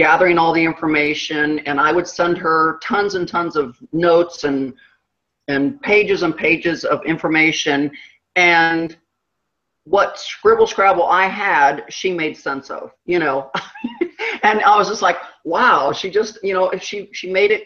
gathering 0.00 0.38
all 0.38 0.54
the 0.54 0.64
information 0.64 1.58
and 1.68 1.78
I 1.78 1.92
would 1.92 2.08
send 2.08 2.38
her 2.38 2.78
tons 2.82 3.16
and 3.16 3.28
tons 3.28 3.54
of 3.54 3.76
notes 3.92 4.44
and 4.44 4.72
and 5.48 5.78
pages 5.82 6.22
and 6.22 6.34
pages 6.34 6.84
of 6.86 7.04
information 7.04 7.90
and 8.34 8.96
what 9.84 10.18
scribble 10.18 10.66
scrabble 10.66 11.04
I 11.04 11.26
had, 11.26 11.84
she 11.90 12.12
made 12.14 12.34
sense 12.34 12.70
of, 12.70 12.92
you 13.04 13.18
know. 13.18 13.50
and 14.42 14.62
I 14.62 14.74
was 14.78 14.88
just 14.88 15.02
like, 15.02 15.18
wow, 15.44 15.92
she 15.92 16.08
just, 16.08 16.38
you 16.42 16.54
know, 16.54 16.72
she 16.80 17.10
she 17.12 17.30
made 17.30 17.50
it 17.50 17.64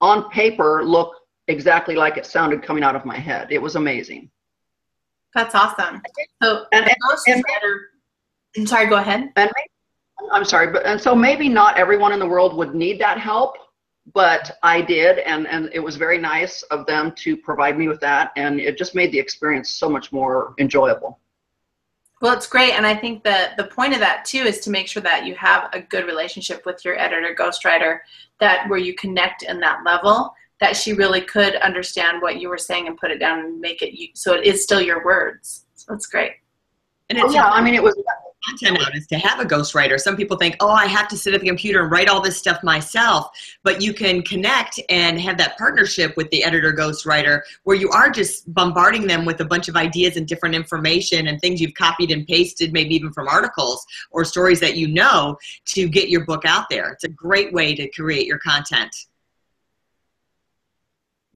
on 0.00 0.30
paper 0.30 0.84
look 0.84 1.10
exactly 1.48 1.96
like 1.96 2.16
it 2.16 2.26
sounded 2.26 2.62
coming 2.62 2.84
out 2.84 2.94
of 2.94 3.04
my 3.04 3.18
head. 3.18 3.48
It 3.50 3.60
was 3.60 3.74
amazing. 3.74 4.30
That's 5.34 5.56
awesome. 5.56 6.00
So, 6.40 6.66
And- 6.70 6.86
and- 6.86 6.96
I'm 8.56 8.66
sorry, 8.68 8.86
go 8.86 8.98
ahead. 8.98 9.32
And 9.34 9.50
I'm 10.32 10.44
sorry, 10.44 10.72
but 10.72 10.86
and 10.86 11.00
so 11.00 11.14
maybe 11.14 11.48
not 11.48 11.76
everyone 11.76 12.12
in 12.12 12.18
the 12.18 12.26
world 12.26 12.56
would 12.56 12.74
need 12.74 13.00
that 13.00 13.18
help, 13.18 13.56
but 14.12 14.58
I 14.62 14.80
did, 14.80 15.18
and 15.20 15.46
and 15.46 15.70
it 15.72 15.80
was 15.80 15.96
very 15.96 16.18
nice 16.18 16.62
of 16.64 16.86
them 16.86 17.12
to 17.16 17.36
provide 17.36 17.78
me 17.78 17.88
with 17.88 18.00
that, 18.00 18.32
and 18.36 18.60
it 18.60 18.78
just 18.78 18.94
made 18.94 19.12
the 19.12 19.18
experience 19.18 19.74
so 19.74 19.88
much 19.88 20.12
more 20.12 20.54
enjoyable. 20.58 21.18
Well, 22.22 22.32
it's 22.32 22.46
great, 22.46 22.72
and 22.72 22.86
I 22.86 22.94
think 22.94 23.22
that 23.24 23.56
the 23.56 23.64
point 23.64 23.92
of 23.92 24.00
that 24.00 24.24
too 24.24 24.38
is 24.38 24.60
to 24.60 24.70
make 24.70 24.88
sure 24.88 25.02
that 25.02 25.26
you 25.26 25.34
have 25.34 25.68
a 25.72 25.80
good 25.80 26.06
relationship 26.06 26.64
with 26.64 26.84
your 26.84 26.98
editor, 26.98 27.34
ghostwriter, 27.34 27.98
that 28.40 28.68
where 28.68 28.78
you 28.78 28.94
connect 28.94 29.42
in 29.42 29.60
that 29.60 29.84
level, 29.84 30.32
that 30.60 30.76
she 30.76 30.92
really 30.92 31.20
could 31.20 31.56
understand 31.56 32.22
what 32.22 32.40
you 32.40 32.48
were 32.48 32.58
saying 32.58 32.86
and 32.86 32.96
put 32.96 33.10
it 33.10 33.18
down 33.18 33.40
and 33.40 33.60
make 33.60 33.82
it 33.82 33.98
you, 33.98 34.08
so 34.14 34.34
it 34.34 34.44
is 34.44 34.62
still 34.62 34.80
your 34.80 35.04
words. 35.04 35.66
So 35.74 35.92
that's 35.92 36.06
great. 36.06 36.32
And 37.10 37.18
Oh, 37.18 37.26
it's 37.26 37.34
yeah, 37.34 37.46
I 37.46 37.60
mean, 37.60 37.74
it 37.74 37.82
was 37.82 37.94
content 38.46 38.78
out 38.80 38.96
is 38.96 39.06
to 39.08 39.18
have 39.18 39.40
a 39.40 39.44
ghostwriter. 39.44 39.98
Some 39.98 40.16
people 40.16 40.36
think, 40.36 40.56
oh, 40.60 40.70
I 40.70 40.86
have 40.86 41.08
to 41.08 41.16
sit 41.16 41.34
at 41.34 41.40
the 41.40 41.46
computer 41.46 41.82
and 41.82 41.90
write 41.90 42.08
all 42.08 42.20
this 42.20 42.36
stuff 42.36 42.62
myself. 42.62 43.30
But 43.62 43.82
you 43.82 43.92
can 43.92 44.22
connect 44.22 44.80
and 44.88 45.20
have 45.20 45.38
that 45.38 45.56
partnership 45.58 46.16
with 46.16 46.30
the 46.30 46.44
editor 46.44 46.72
ghostwriter 46.72 47.40
where 47.64 47.76
you 47.76 47.90
are 47.90 48.10
just 48.10 48.52
bombarding 48.52 49.06
them 49.06 49.24
with 49.24 49.40
a 49.40 49.44
bunch 49.44 49.68
of 49.68 49.76
ideas 49.76 50.16
and 50.16 50.26
different 50.26 50.54
information 50.54 51.28
and 51.28 51.40
things 51.40 51.60
you've 51.60 51.74
copied 51.74 52.10
and 52.10 52.26
pasted, 52.26 52.72
maybe 52.72 52.94
even 52.94 53.12
from 53.12 53.28
articles 53.28 53.84
or 54.10 54.24
stories 54.24 54.60
that 54.60 54.76
you 54.76 54.88
know 54.88 55.36
to 55.66 55.88
get 55.88 56.08
your 56.08 56.24
book 56.24 56.44
out 56.44 56.66
there. 56.70 56.90
It's 56.90 57.04
a 57.04 57.08
great 57.08 57.52
way 57.52 57.74
to 57.74 57.88
create 57.90 58.26
your 58.26 58.38
content. 58.38 58.94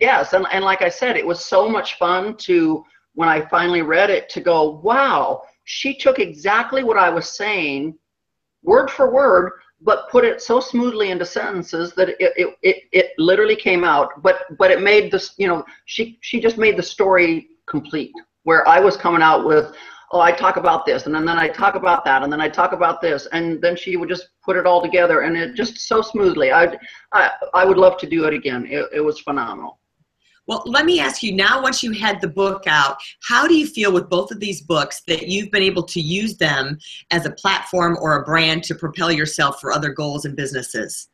Yes, 0.00 0.33
and, 0.33 0.47
and 0.53 0.65
like 0.65 0.83
I 0.83 0.88
said, 0.88 1.17
it 1.17 1.27
was 1.27 1.45
so 1.45 1.69
much 1.69 1.99
fun 1.99 2.37
to 2.37 2.85
when 3.15 3.29
I 3.29 3.45
finally 3.49 3.83
read 3.83 4.11
it 4.11 4.29
to 4.31 4.41
go, 4.41 4.81
wow, 4.83 5.43
she 5.68 5.94
took 5.94 6.18
exactly 6.18 6.82
what 6.82 6.96
I 6.96 7.10
was 7.10 7.37
saying, 7.37 7.94
word 8.62 8.90
for 8.90 9.12
word, 9.12 9.52
but 9.82 10.08
put 10.08 10.25
it 10.25 10.40
so 10.40 10.60
smoothly 10.60 11.10
into 11.10 11.26
sentences 11.26 11.92
that 11.92 12.08
it 12.08 12.16
it, 12.20 12.56
it, 12.62 12.76
it 12.92 13.06
literally 13.18 13.54
came 13.54 13.84
out. 13.84 14.22
But 14.22 14.56
but 14.56 14.70
it 14.70 14.80
made 14.80 15.12
this, 15.12 15.34
you 15.37 15.46
know, 15.46 15.66
she 15.84 16.18
she 16.22 16.40
just 16.40 16.56
made 16.56 16.78
the 16.78 16.82
story 16.82 17.48
complete. 17.68 18.12
Where 18.44 18.66
I 18.66 18.80
was 18.80 18.96
coming 18.96 19.20
out 19.20 19.46
with, 19.46 19.75
oh, 20.10 20.20
I 20.20 20.32
talk 20.32 20.56
about 20.56 20.87
this, 20.87 21.04
and 21.04 21.14
then, 21.14 21.26
then 21.26 21.38
I 21.38 21.48
talk 21.48 21.75
about 21.75 22.02
that, 22.06 22.22
and 22.22 22.32
then 22.32 22.40
I 22.40 22.48
talk 22.48 22.72
about 22.72 23.02
this, 23.02 23.28
and 23.32 23.60
then 23.60 23.76
she 23.76 23.96
would 23.98 24.08
just 24.08 24.30
put 24.42 24.56
it 24.56 24.64
all 24.64 24.80
together, 24.80 25.20
and 25.20 25.37
it 25.37 25.54
just 25.54 25.76
so 25.87 26.00
smoothly. 26.00 26.50
I 26.50 26.78
I 27.12 27.30
I 27.52 27.66
would 27.66 27.76
love 27.76 27.98
to 27.98 28.06
do 28.08 28.25
it 28.25 28.32
again. 28.32 28.66
It, 28.70 28.87
it 28.90 29.00
was 29.02 29.20
phenomenal. 29.20 29.80
Well, 30.49 30.62
let 30.64 30.87
me 30.87 30.99
ask 30.99 31.23
you 31.23 31.35
now, 31.35 31.62
once 31.62 31.83
you 31.83 31.93
had 31.93 32.23
the 32.23 32.28
book 32.28 32.62
out, 32.67 32.97
how 33.23 33.47
do 33.47 33.55
you 33.55 33.67
feel 33.67 33.93
with 33.93 34.09
both 34.09 34.31
of 34.31 34.40
these 34.40 34.62
books 34.62 35.02
that 35.07 35.28
you've 35.28 35.50
been 35.50 35.62
able 35.62 35.83
to 35.83 36.00
use 36.00 36.38
them 36.38 36.78
as 37.11 37.26
a 37.26 37.31
platform 37.33 37.99
or 38.00 38.17
a 38.17 38.25
brand 38.25 38.64
to 38.64 38.75
propel 38.75 39.12
yourself 39.12 39.61
for 39.61 39.73
other 39.73 39.90
goals 39.90 40.25
and 40.25 40.35
businesses? 40.35 41.11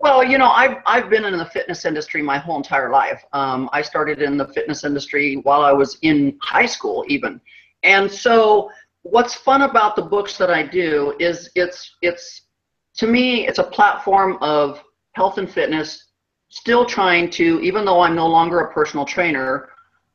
Well, 0.00 0.24
you 0.24 0.36
know, 0.36 0.48
I've, 0.48 0.78
I've 0.84 1.08
been 1.08 1.24
in 1.24 1.38
the 1.38 1.46
fitness 1.46 1.84
industry 1.84 2.22
my 2.22 2.38
whole 2.38 2.56
entire 2.56 2.90
life. 2.90 3.24
Um, 3.32 3.70
I 3.72 3.82
started 3.82 4.20
in 4.20 4.36
the 4.36 4.48
fitness 4.48 4.82
industry 4.82 5.36
while 5.44 5.62
I 5.62 5.72
was 5.72 5.96
in 6.02 6.36
high 6.42 6.66
school, 6.66 7.04
even. 7.06 7.40
And 7.84 8.10
so, 8.10 8.68
what's 9.02 9.34
fun 9.36 9.62
about 9.62 9.94
the 9.94 10.02
books 10.02 10.36
that 10.38 10.50
I 10.50 10.64
do 10.64 11.14
is 11.20 11.50
it's, 11.54 11.94
it's 12.02 12.42
to 12.96 13.06
me, 13.06 13.46
it's 13.46 13.60
a 13.60 13.64
platform 13.64 14.38
of 14.40 14.82
health 15.12 15.38
and 15.38 15.48
fitness 15.48 16.05
still 16.56 16.86
trying 16.86 17.28
to, 17.28 17.60
even 17.60 17.84
though 17.84 18.00
I'm 18.00 18.14
no 18.14 18.26
longer 18.26 18.60
a 18.60 18.72
personal 18.72 19.04
trainer, 19.04 19.68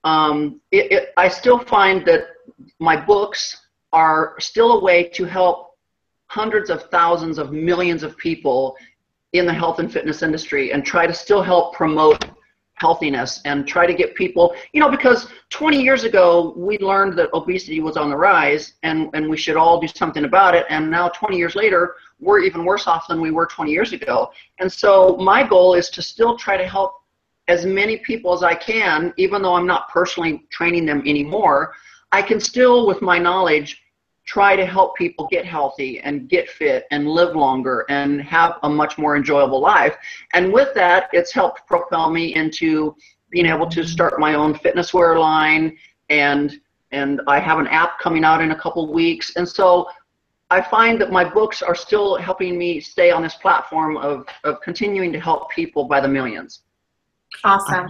um, 0.04 0.60
it, 0.72 0.92
it, 0.92 1.10
I 1.16 1.28
still 1.28 1.60
find 1.60 2.04
that 2.08 2.22
my 2.80 2.96
books 3.00 3.68
are 3.94 4.36
still 4.40 4.80
a 4.80 4.84
way 4.84 5.04
to 5.10 5.26
help 5.26 5.78
hundreds 6.28 6.72
of 6.72 6.90
thousands 6.90 7.38
of 7.38 7.52
millions 7.52 8.02
of 8.02 8.18
people 8.18 8.76
in 9.34 9.46
the 9.46 9.54
health 9.54 9.78
and 9.78 9.94
fitness 9.94 10.24
industry 10.24 10.72
and 10.74 10.84
try 10.84 11.06
to 11.06 11.14
still 11.14 11.44
help 11.44 11.76
promote 11.76 12.26
healthiness 12.82 13.42
and 13.46 13.68
try 13.68 13.86
to 13.86 13.94
get 13.94 14.16
people, 14.16 14.56
you 14.74 14.80
know, 14.82 14.90
because 14.90 15.28
20 15.52 15.80
years 15.80 16.04
ago 16.04 16.54
we 16.58 16.80
learned 16.80 17.14
that 17.18 17.30
obesity 17.34 17.80
was 17.80 17.96
on 17.96 18.10
the 18.10 18.18
rise 18.18 18.74
and, 18.82 19.10
and 19.14 19.30
we 19.30 19.38
should 19.38 19.56
all 19.56 19.80
do 19.80 19.88
something 19.88 20.26
about 20.26 20.56
it. 20.56 20.66
And 20.70 20.90
now 20.90 21.08
20 21.10 21.38
years 21.38 21.56
later, 21.56 21.96
we're 22.20 22.40
even 22.40 22.66
worse 22.66 22.88
off 22.88 23.08
than 23.08 23.22
we 23.22 23.30
were 23.30 23.46
20 23.46 23.72
years 23.72 23.94
ago. 23.94 24.32
And 24.60 24.72
so 24.72 25.16
my 25.18 25.48
goal 25.48 25.76
is 25.76 25.90
to 25.92 26.02
still 26.02 26.36
try 26.38 26.58
to 26.58 26.68
help 26.68 26.92
as 27.48 27.66
many 27.66 27.98
people 27.98 28.34
as 28.34 28.44
I 28.44 28.56
can, 28.56 29.14
even 29.18 29.44
though 29.44 29.54
I'm 29.54 29.68
not 29.68 29.90
personally 29.90 30.48
training 30.50 30.86
them 30.88 31.02
anymore. 31.06 31.74
I 32.12 32.22
can 32.22 32.40
still, 32.40 32.88
with 32.88 33.02
my 33.02 33.18
knowledge, 33.20 33.82
try 34.32 34.56
to 34.56 34.66
help 34.66 34.96
people 34.96 35.28
get 35.30 35.46
healthy 35.46 36.00
and 36.00 36.30
get 36.30 36.50
fit 36.50 36.86
and 36.90 37.06
live 37.06 37.36
longer 37.36 37.86
and 37.90 38.22
have 38.22 38.60
a 38.64 38.70
much 38.70 38.98
more 38.98 39.18
enjoyable 39.18 39.60
life. 39.60 39.98
And 40.32 40.54
with 40.54 40.74
that, 40.74 41.10
it's 41.12 41.34
helped 41.34 41.68
propel 41.68 42.10
me 42.10 42.34
into 42.34 42.96
being 43.30 43.46
able 43.46 43.68
to 43.70 43.86
start 43.86 44.22
my 44.22 44.36
own 44.36 44.56
fitness 44.56 44.94
wear 44.94 45.20
line 45.20 45.78
and 46.10 46.62
and 46.94 47.20
I 47.28 47.40
have 47.40 47.60
an 47.60 47.68
app 47.68 48.00
coming 48.00 48.24
out 48.24 48.42
in 48.42 48.52
a 48.52 48.56
couple 48.56 48.92
weeks. 48.94 49.36
And 49.36 49.48
so 49.48 49.88
I 50.50 50.62
find 50.62 51.00
that 51.02 51.12
my 51.12 51.26
books 51.26 51.62
are 51.62 51.76
still 51.76 52.16
helping 52.16 52.58
me 52.58 52.80
stay 52.80 53.12
on 53.12 53.22
this 53.24 53.36
platform 53.36 53.98
of, 53.98 54.26
of 54.46 54.62
continuing 54.62 55.12
to 55.14 55.20
help 55.20 55.50
people 55.52 55.86
by 55.86 56.00
the 56.02 56.10
millions. 56.10 56.64
Awesome. 57.46 57.88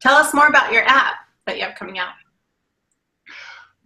Tell 0.00 0.16
us 0.16 0.32
more 0.34 0.48
about 0.48 0.72
your 0.72 0.84
app 0.84 1.16
that 1.46 1.56
you 1.56 1.64
have 1.64 1.74
coming 1.76 1.98
out. 1.98 2.12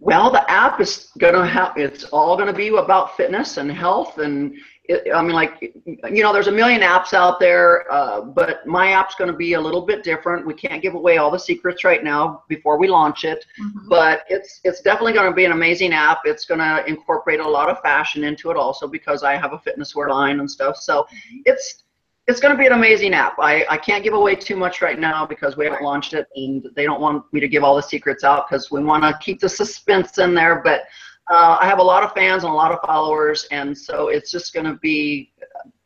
Well, 0.03 0.29
the 0.29 0.49
app 0.51 0.81
is 0.81 1.11
gonna 1.17 1.47
have. 1.47 1.77
It's 1.77 2.03
all 2.05 2.35
gonna 2.35 2.51
be 2.51 2.67
about 2.67 3.15
fitness 3.15 3.55
and 3.55 3.71
health, 3.71 4.17
and 4.17 4.53
it, 4.83 5.13
I 5.15 5.21
mean, 5.21 5.31
like, 5.31 5.61
you 5.85 6.21
know, 6.21 6.33
there's 6.33 6.47
a 6.47 6.51
million 6.51 6.81
apps 6.81 7.13
out 7.13 7.39
there, 7.39 7.89
uh, 7.89 8.19
but 8.19 8.67
my 8.67 8.89
app's 8.89 9.15
gonna 9.15 9.31
be 9.31 9.53
a 9.53 9.61
little 9.61 9.79
bit 9.85 10.03
different. 10.03 10.45
We 10.45 10.55
can't 10.55 10.81
give 10.81 10.93
away 10.95 11.19
all 11.19 11.31
the 11.31 11.39
secrets 11.39 11.85
right 11.85 12.03
now 12.03 12.43
before 12.49 12.77
we 12.77 12.89
launch 12.89 13.23
it, 13.23 13.45
Mhm. 13.61 13.87
but 13.87 14.25
it's 14.27 14.59
it's 14.65 14.81
definitely 14.81 15.13
gonna 15.13 15.31
be 15.31 15.45
an 15.45 15.53
amazing 15.53 15.93
app. 15.93 16.19
It's 16.25 16.43
gonna 16.43 16.83
incorporate 16.85 17.39
a 17.39 17.47
lot 17.47 17.69
of 17.69 17.79
fashion 17.79 18.25
into 18.25 18.51
it 18.51 18.57
also 18.57 18.89
because 18.89 19.23
I 19.23 19.37
have 19.37 19.53
a 19.53 19.59
fitness 19.59 19.95
wear 19.95 20.09
line 20.09 20.41
and 20.41 20.51
stuff. 20.51 20.75
So 20.75 21.07
it's 21.45 21.82
it's 22.27 22.39
going 22.39 22.55
to 22.55 22.57
be 22.57 22.65
an 22.65 22.73
amazing 22.73 23.13
app. 23.13 23.35
I, 23.39 23.65
I 23.69 23.77
can't 23.77 24.03
give 24.03 24.13
away 24.13 24.35
too 24.35 24.55
much 24.55 24.81
right 24.81 24.97
now 24.97 25.25
because 25.25 25.57
we 25.57 25.65
haven't 25.65 25.83
launched 25.83 26.13
it 26.13 26.27
and 26.35 26.65
they 26.75 26.85
don't 26.85 27.01
want 27.01 27.25
me 27.33 27.41
to 27.41 27.49
give 27.49 27.63
all 27.63 27.75
the 27.75 27.83
secrets 27.83 28.23
out 28.23 28.47
because 28.47 28.71
we 28.71 28.81
want 28.81 29.03
to 29.03 29.17
keep 29.19 29.41
the 29.41 29.49
suspense 29.49 30.17
in 30.17 30.33
there. 30.33 30.61
But 30.63 30.81
uh, 31.29 31.57
I 31.59 31.65
have 31.65 31.79
a 31.79 31.83
lot 31.83 32.03
of 32.03 32.13
fans 32.13 32.43
and 32.43 32.51
a 32.51 32.55
lot 32.55 32.71
of 32.71 32.79
followers, 32.85 33.45
and 33.51 33.77
so 33.77 34.07
it's 34.07 34.31
just 34.31 34.53
going 34.53 34.65
to 34.65 34.75
be, 34.75 35.31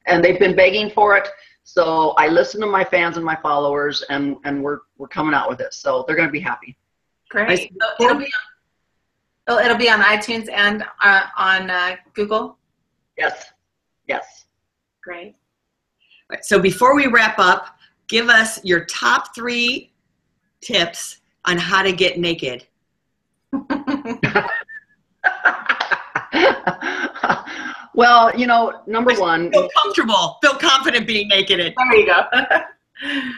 and 0.05 0.23
they've 0.23 0.39
been 0.39 0.55
begging 0.55 0.91
for 0.91 1.17
it. 1.17 1.27
So 1.63 2.11
I 2.11 2.27
listen 2.27 2.61
to 2.61 2.67
my 2.67 2.83
fans 2.83 3.17
and 3.17 3.25
my 3.25 3.35
followers, 3.35 4.03
and, 4.09 4.37
and 4.45 4.63
we're, 4.63 4.79
we're 4.97 5.07
coming 5.07 5.33
out 5.33 5.49
with 5.49 5.59
it. 5.59 5.73
So 5.73 6.05
they're 6.05 6.15
going 6.15 6.27
to 6.27 6.31
be 6.31 6.39
happy. 6.39 6.77
Great. 7.29 7.47
Nice. 7.47 7.67
So 7.99 8.05
it'll 8.05 8.17
be 8.17 8.25
on, 8.25 8.31
oh, 9.47 9.59
it'll 9.59 9.77
be 9.77 9.89
on 9.89 10.01
iTunes 10.01 10.49
and 10.51 10.85
uh, 11.03 11.23
on 11.35 11.69
uh, 11.69 11.95
Google. 12.13 12.57
Yes. 13.17 13.47
Yes. 14.07 14.45
Great. 15.03 15.35
Right, 16.29 16.43
So 16.43 16.59
before 16.59 16.95
we 16.95 17.07
wrap 17.07 17.39
up, 17.39 17.77
give 18.07 18.29
us 18.29 18.63
your 18.63 18.85
top 18.85 19.33
three 19.35 19.91
tips 20.61 21.17
on 21.45 21.57
how 21.57 21.81
to 21.83 21.91
get 21.91 22.19
naked. 22.19 22.65
well, 27.93 28.37
you 28.37 28.47
know, 28.47 28.81
number 28.87 29.13
one, 29.15 29.51
Feel 29.51 29.69
comfortable, 29.83 30.37
feel 30.41 30.55
confident 30.55 31.07
being 31.07 31.27
naked. 31.27 31.59
there 31.59 31.95
you 31.95 32.05
go. 32.05 32.23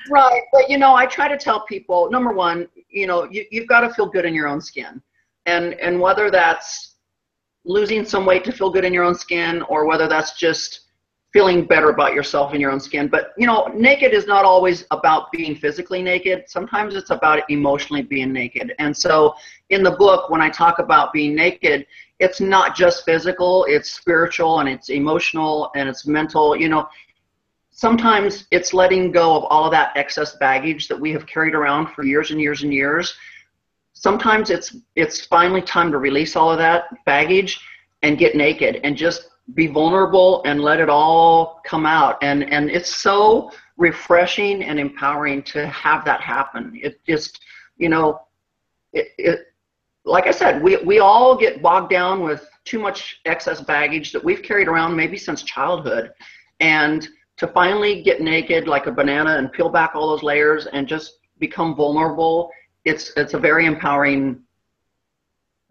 Right, 0.10 0.42
but 0.54 0.70
you 0.70 0.78
know, 0.78 0.96
I 0.96 1.06
try 1.06 1.28
to 1.28 1.36
tell 1.38 1.66
people 1.66 2.10
number 2.10 2.32
one, 2.32 2.70
you 2.90 3.06
know, 3.08 3.26
you, 3.30 3.44
you've 3.52 3.68
got 3.68 3.82
to 3.82 3.94
feel 3.94 4.06
good 4.06 4.24
in 4.24 4.34
your 4.34 4.48
own 4.48 4.62
skin, 4.62 5.02
and 5.48 5.74
and 5.82 6.00
whether 6.00 6.32
that's 6.32 6.96
losing 7.66 8.06
some 8.06 8.26
weight 8.26 8.46
to 8.46 8.54
feel 8.54 8.70
good 8.70 8.86
in 8.86 8.94
your 8.94 9.04
own 9.04 9.16
skin, 9.16 9.62
or 9.64 9.86
whether 9.86 10.08
that's 10.08 10.40
just 10.40 10.86
feeling 11.32 11.66
better 11.66 11.90
about 11.90 12.14
yourself 12.14 12.54
in 12.54 12.62
your 12.62 12.72
own 12.72 12.80
skin. 12.80 13.08
But 13.08 13.34
you 13.38 13.46
know, 13.46 13.68
naked 13.76 14.14
is 14.14 14.26
not 14.26 14.46
always 14.46 14.86
about 14.92 15.32
being 15.32 15.56
physically 15.56 16.02
naked. 16.02 16.46
Sometimes 16.48 16.96
it's 16.96 17.12
about 17.12 17.48
emotionally 17.50 18.02
being 18.02 18.34
naked. 18.34 18.74
And 18.80 18.96
so, 18.96 19.36
in 19.70 19.84
the 19.84 19.92
book, 19.92 20.30
when 20.30 20.42
I 20.42 20.50
talk 20.50 20.80
about 20.80 21.14
being 21.14 21.36
naked, 21.36 21.86
it's 22.20 22.42
not 22.42 22.76
just 22.76 23.06
physical; 23.06 23.66
it's 23.70 23.92
spiritual 23.92 24.60
and 24.60 24.68
it's 24.68 24.90
emotional 24.90 25.72
and 25.76 25.88
it's 25.88 26.08
mental. 26.08 26.56
You 26.56 26.70
know, 26.70 26.90
sometimes 27.70 28.48
it's 28.52 28.74
letting 28.74 29.12
go 29.12 29.36
of 29.36 29.44
all 29.46 29.66
of 29.66 29.72
that 29.72 29.96
excess 29.96 30.36
baggage 30.38 30.88
that 30.88 31.00
we 31.00 31.12
have 31.12 31.28
carried 31.28 31.54
around 31.54 31.94
for 31.94 32.04
years 32.04 32.32
and 32.32 32.42
years 32.42 32.64
and 32.64 32.74
years. 32.74 33.16
Sometimes 33.94 34.50
it's 34.50 34.78
it's 34.96 35.26
finally 35.26 35.62
time 35.62 35.92
to 35.92 36.00
release 36.00 36.36
all 36.36 36.52
of 36.52 36.58
that 36.58 36.86
baggage 37.06 37.60
and 38.02 38.18
get 38.18 38.36
naked 38.36 38.80
and 38.84 38.96
just 38.98 39.30
be 39.54 39.68
vulnerable 39.68 40.42
and 40.46 40.62
let 40.62 40.80
it 40.80 40.90
all 40.90 41.62
come 41.66 41.86
out. 41.86 42.18
And 42.22 42.44
and 42.52 42.70
it's 42.70 42.96
so 42.96 43.52
refreshing 43.78 44.64
and 44.64 44.80
empowering 44.80 45.42
to 45.44 45.68
have 45.68 46.04
that 46.06 46.22
happen. 46.22 46.78
It 46.82 47.00
just, 47.08 47.40
you 47.78 47.90
know, 47.90 48.22
it, 48.94 49.08
it 49.18 49.40
like 50.06 50.28
I 50.28 50.32
said, 50.32 50.62
we, 50.62 50.78
we 50.78 51.00
all 51.00 51.38
get 51.38 51.62
bogged 51.62 51.90
down 51.90 52.22
with 52.24 52.48
too 52.66 52.80
much 52.80 53.22
excess 53.26 53.62
baggage 53.62 54.12
that 54.12 54.24
we've 54.24 54.42
carried 54.42 54.68
around 54.68 54.96
maybe 54.96 55.18
since 55.18 55.44
childhood. 55.44 56.12
And 56.60 57.08
to 57.38 57.48
finally 57.48 58.02
get 58.02 58.22
naked 58.22 58.68
like 58.68 58.88
a 58.88 58.92
banana 58.92 59.38
and 59.38 59.52
peel 59.52 59.70
back 59.70 59.96
all 59.96 60.10
those 60.10 60.24
layers 60.24 60.68
and 60.68 60.88
just 60.88 61.20
become 61.40 61.76
vulnerable, 61.76 62.52
it's 62.86 63.14
it's 63.16 63.34
a 63.34 63.40
very 63.40 63.66
empowering 63.66 64.42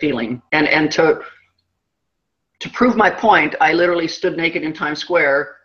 feeling. 0.00 0.40
And 0.52 0.66
and 0.66 0.90
to 0.92 1.20
to 2.60 2.70
prove 2.70 2.96
my 2.96 3.10
point, 3.10 3.54
I 3.60 3.72
literally 3.72 4.08
stood 4.08 4.36
naked 4.36 4.62
in 4.62 4.72
Times 4.72 4.98
Square 4.98 5.56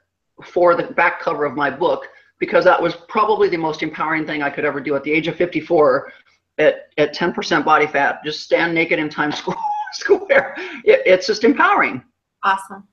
for 0.44 0.76
the 0.76 0.84
back 0.84 1.20
cover 1.22 1.46
of 1.46 1.56
my 1.56 1.70
book 1.70 2.08
because 2.40 2.64
that 2.66 2.82
was 2.82 2.96
probably 3.08 3.50
the 3.50 3.58
most 3.58 3.84
empowering 3.84 4.26
thing 4.26 4.42
I 4.42 4.50
could 4.50 4.66
ever 4.66 4.80
do 4.80 4.96
at 4.96 5.04
the 5.04 5.12
age 5.12 5.28
of 5.28 5.36
54 5.36 6.12
at, 6.58 6.90
at 6.98 7.16
10% 7.16 7.66
body 7.66 7.88
fat, 7.88 8.20
just 8.24 8.42
stand 8.42 8.74
naked 8.74 9.00
in 9.00 9.10
Times 9.10 9.42
Square. 9.94 10.56
It, 10.84 11.02
it's 11.06 11.28
just 11.28 11.44
empowering. 11.44 12.04
Awesome. 12.44 12.88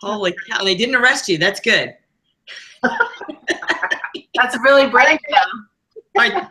Holy 0.00 0.34
cow, 0.48 0.64
they 0.64 0.74
didn't 0.74 0.94
arrest 0.94 1.28
you. 1.28 1.36
That's 1.36 1.60
good. 1.60 1.94
That's 4.34 4.58
really 4.64 4.88
brave. 4.88 5.18
Right. 6.16 6.46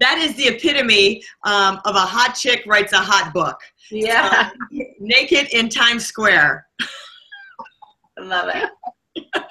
That 0.00 0.18
is 0.18 0.34
the 0.34 0.48
epitome 0.48 1.22
um, 1.44 1.80
of 1.84 1.94
a 1.94 2.00
hot 2.00 2.34
chick 2.34 2.64
writes 2.66 2.92
a 2.92 2.98
hot 2.98 3.32
book. 3.32 3.58
Yeah. 3.90 4.50
Um, 4.52 4.80
naked 4.98 5.48
in 5.52 5.68
Times 5.68 6.06
Square. 6.06 6.66
I 8.18 8.22
love 8.22 8.50
it. 8.54 8.70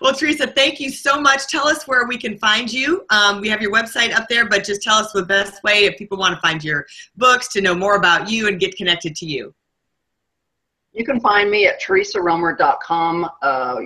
well, 0.00 0.12
Theresa, 0.12 0.46
thank 0.46 0.80
you 0.80 0.90
so 0.90 1.20
much. 1.20 1.46
Tell 1.48 1.68
us 1.68 1.86
where 1.86 2.06
we 2.06 2.16
can 2.18 2.38
find 2.38 2.72
you. 2.72 3.04
Um, 3.10 3.40
we 3.40 3.48
have 3.48 3.60
your 3.62 3.72
website 3.72 4.14
up 4.14 4.28
there, 4.28 4.48
but 4.48 4.64
just 4.64 4.82
tell 4.82 4.96
us 4.96 5.12
the 5.12 5.24
best 5.24 5.62
way 5.62 5.84
if 5.84 5.96
people 5.98 6.18
want 6.18 6.34
to 6.34 6.40
find 6.40 6.62
your 6.64 6.86
books, 7.16 7.48
to 7.48 7.60
know 7.60 7.74
more 7.74 7.96
about 7.96 8.30
you, 8.30 8.48
and 8.48 8.58
get 8.58 8.76
connected 8.76 9.14
to 9.16 9.26
you. 9.26 9.54
You 10.92 11.04
can 11.04 11.20
find 11.20 11.50
me 11.50 11.66
at 11.66 11.80
theresaroemer.com. 11.80 13.30
Uh, 13.40 13.76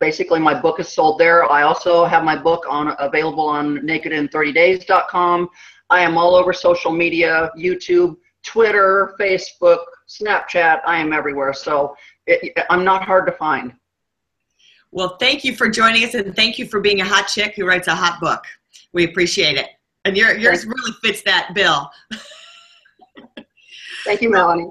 basically, 0.00 0.40
my 0.40 0.58
book 0.58 0.80
is 0.80 0.88
sold 0.88 1.18
there. 1.18 1.50
I 1.50 1.62
also 1.62 2.04
have 2.04 2.24
my 2.24 2.36
book 2.36 2.64
on 2.68 2.94
available 2.98 3.46
on 3.46 3.78
nakedin30days.com. 3.78 5.48
I 5.90 6.00
am 6.00 6.18
all 6.18 6.34
over 6.34 6.52
social 6.52 6.90
media, 6.90 7.50
YouTube, 7.56 8.16
Twitter, 8.44 9.14
Facebook, 9.20 9.84
Snapchat. 10.08 10.80
I 10.86 10.98
am 10.98 11.12
everywhere. 11.12 11.52
So 11.52 11.96
it, 12.26 12.56
I'm 12.70 12.84
not 12.84 13.02
hard 13.02 13.26
to 13.26 13.32
find. 13.32 13.72
Well, 14.92 15.16
thank 15.18 15.44
you 15.44 15.54
for 15.54 15.68
joining 15.68 16.04
us, 16.04 16.14
and 16.14 16.34
thank 16.34 16.58
you 16.58 16.66
for 16.66 16.80
being 16.80 17.00
a 17.00 17.04
hot 17.04 17.26
chick 17.26 17.54
who 17.56 17.66
writes 17.66 17.88
a 17.88 17.94
hot 17.94 18.20
book. 18.20 18.44
We 18.92 19.04
appreciate 19.04 19.58
it, 19.58 19.68
and 20.04 20.16
your, 20.16 20.36
yours 20.36 20.64
really 20.64 20.92
fits 21.02 21.22
that 21.22 21.50
bill. 21.54 21.90
thank 24.04 24.22
you, 24.22 24.30
Melanie. 24.30 24.70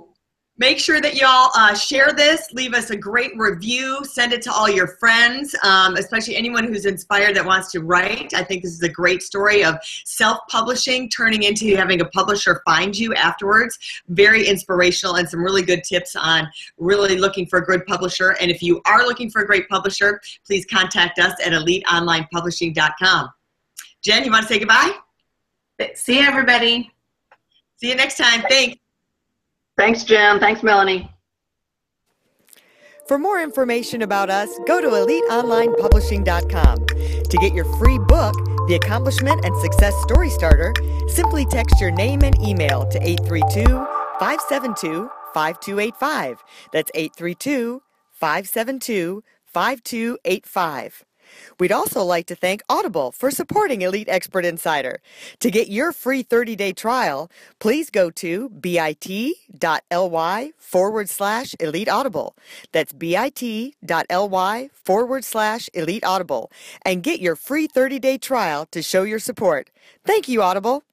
Make 0.57 0.79
sure 0.79 1.01
that 1.01 1.15
y'all 1.15 1.51
uh, 1.53 1.73
share 1.73 2.13
this, 2.13 2.49
leave 2.53 2.73
us 2.73 2.89
a 2.89 2.95
great 2.95 3.37
review, 3.37 3.99
send 4.05 4.31
it 4.31 4.41
to 4.43 4.51
all 4.53 4.69
your 4.69 4.87
friends, 4.87 5.53
um, 5.63 5.97
especially 5.97 6.37
anyone 6.37 6.63
who's 6.63 6.85
inspired 6.85 7.35
that 7.35 7.45
wants 7.45 7.71
to 7.73 7.81
write. 7.81 8.33
I 8.33 8.41
think 8.41 8.63
this 8.63 8.71
is 8.71 8.81
a 8.81 8.89
great 8.89 9.21
story 9.21 9.65
of 9.65 9.75
self-publishing 10.05 11.09
turning 11.09 11.43
into 11.43 11.75
having 11.75 11.99
a 11.99 12.05
publisher 12.05 12.61
find 12.65 12.97
you 12.97 13.13
afterwards. 13.15 13.77
Very 14.07 14.47
inspirational 14.47 15.15
and 15.15 15.27
some 15.27 15.43
really 15.43 15.61
good 15.61 15.83
tips 15.83 16.15
on 16.15 16.47
really 16.77 17.17
looking 17.17 17.47
for 17.47 17.59
a 17.59 17.65
good 17.65 17.85
publisher. 17.85 18.37
And 18.39 18.49
if 18.49 18.63
you 18.63 18.81
are 18.85 19.05
looking 19.05 19.29
for 19.29 19.41
a 19.41 19.45
great 19.45 19.67
publisher, 19.67 20.21
please 20.45 20.65
contact 20.65 21.19
us 21.19 21.33
at 21.45 21.51
eliteonlinepublishing.com. 21.51 23.29
Jenn, 24.01 24.23
you 24.23 24.31
want 24.31 24.43
to 24.43 24.53
say 24.53 24.59
goodbye? 24.59 24.91
See 25.95 26.19
you, 26.19 26.25
everybody. 26.25 26.93
See 27.75 27.89
you 27.89 27.95
next 27.95 28.17
time. 28.17 28.41
Thanks. 28.47 28.77
Thanks, 29.77 30.03
Jenn. 30.03 30.39
Thanks, 30.39 30.63
Melanie. 30.63 31.11
For 33.07 33.19
more 33.19 33.39
information 33.41 34.01
about 34.01 34.31
us, 34.31 34.49
go 34.65 34.81
to 34.81 34.87
eliteonlinepublishing.com. 34.87 36.85
To 36.87 37.37
get 37.39 37.53
your 37.53 37.65
free 37.77 37.99
book, 37.99 38.33
The 38.67 38.79
Accomplishment 38.81 39.45
and 39.45 39.55
Success 39.61 39.93
Story 40.01 40.29
Starter, 40.29 40.73
simply 41.09 41.45
text 41.45 41.79
your 41.79 41.91
name 41.91 42.23
and 42.23 42.35
email 42.41 42.87
to 42.87 42.97
832 42.99 43.65
572 44.19 45.09
5285. 45.35 46.43
That's 46.71 46.89
832 46.95 47.83
572 48.11 49.23
5285. 49.45 51.05
We'd 51.59 51.71
also 51.71 52.03
like 52.03 52.25
to 52.27 52.35
thank 52.35 52.61
Audible 52.69 53.11
for 53.11 53.31
supporting 53.31 53.81
Elite 53.81 54.09
Expert 54.09 54.45
Insider. 54.45 55.01
To 55.39 55.51
get 55.51 55.69
your 55.69 55.91
free 55.91 56.23
30 56.23 56.55
day 56.55 56.73
trial, 56.73 57.29
please 57.59 57.89
go 57.89 58.09
to 58.11 58.49
bit.ly 58.49 60.51
forward 60.57 61.09
slash 61.09 61.55
elite 61.59 61.89
audible. 61.89 62.35
That's 62.71 62.93
bit.ly 62.93 64.69
forward 64.73 65.23
slash 65.23 65.69
elite 65.73 66.03
audible 66.03 66.51
and 66.85 67.03
get 67.03 67.19
your 67.19 67.35
free 67.35 67.67
30 67.67 67.99
day 67.99 68.17
trial 68.17 68.65
to 68.71 68.81
show 68.81 69.03
your 69.03 69.19
support. 69.19 69.69
Thank 70.05 70.27
you, 70.27 70.41
Audible. 70.41 70.83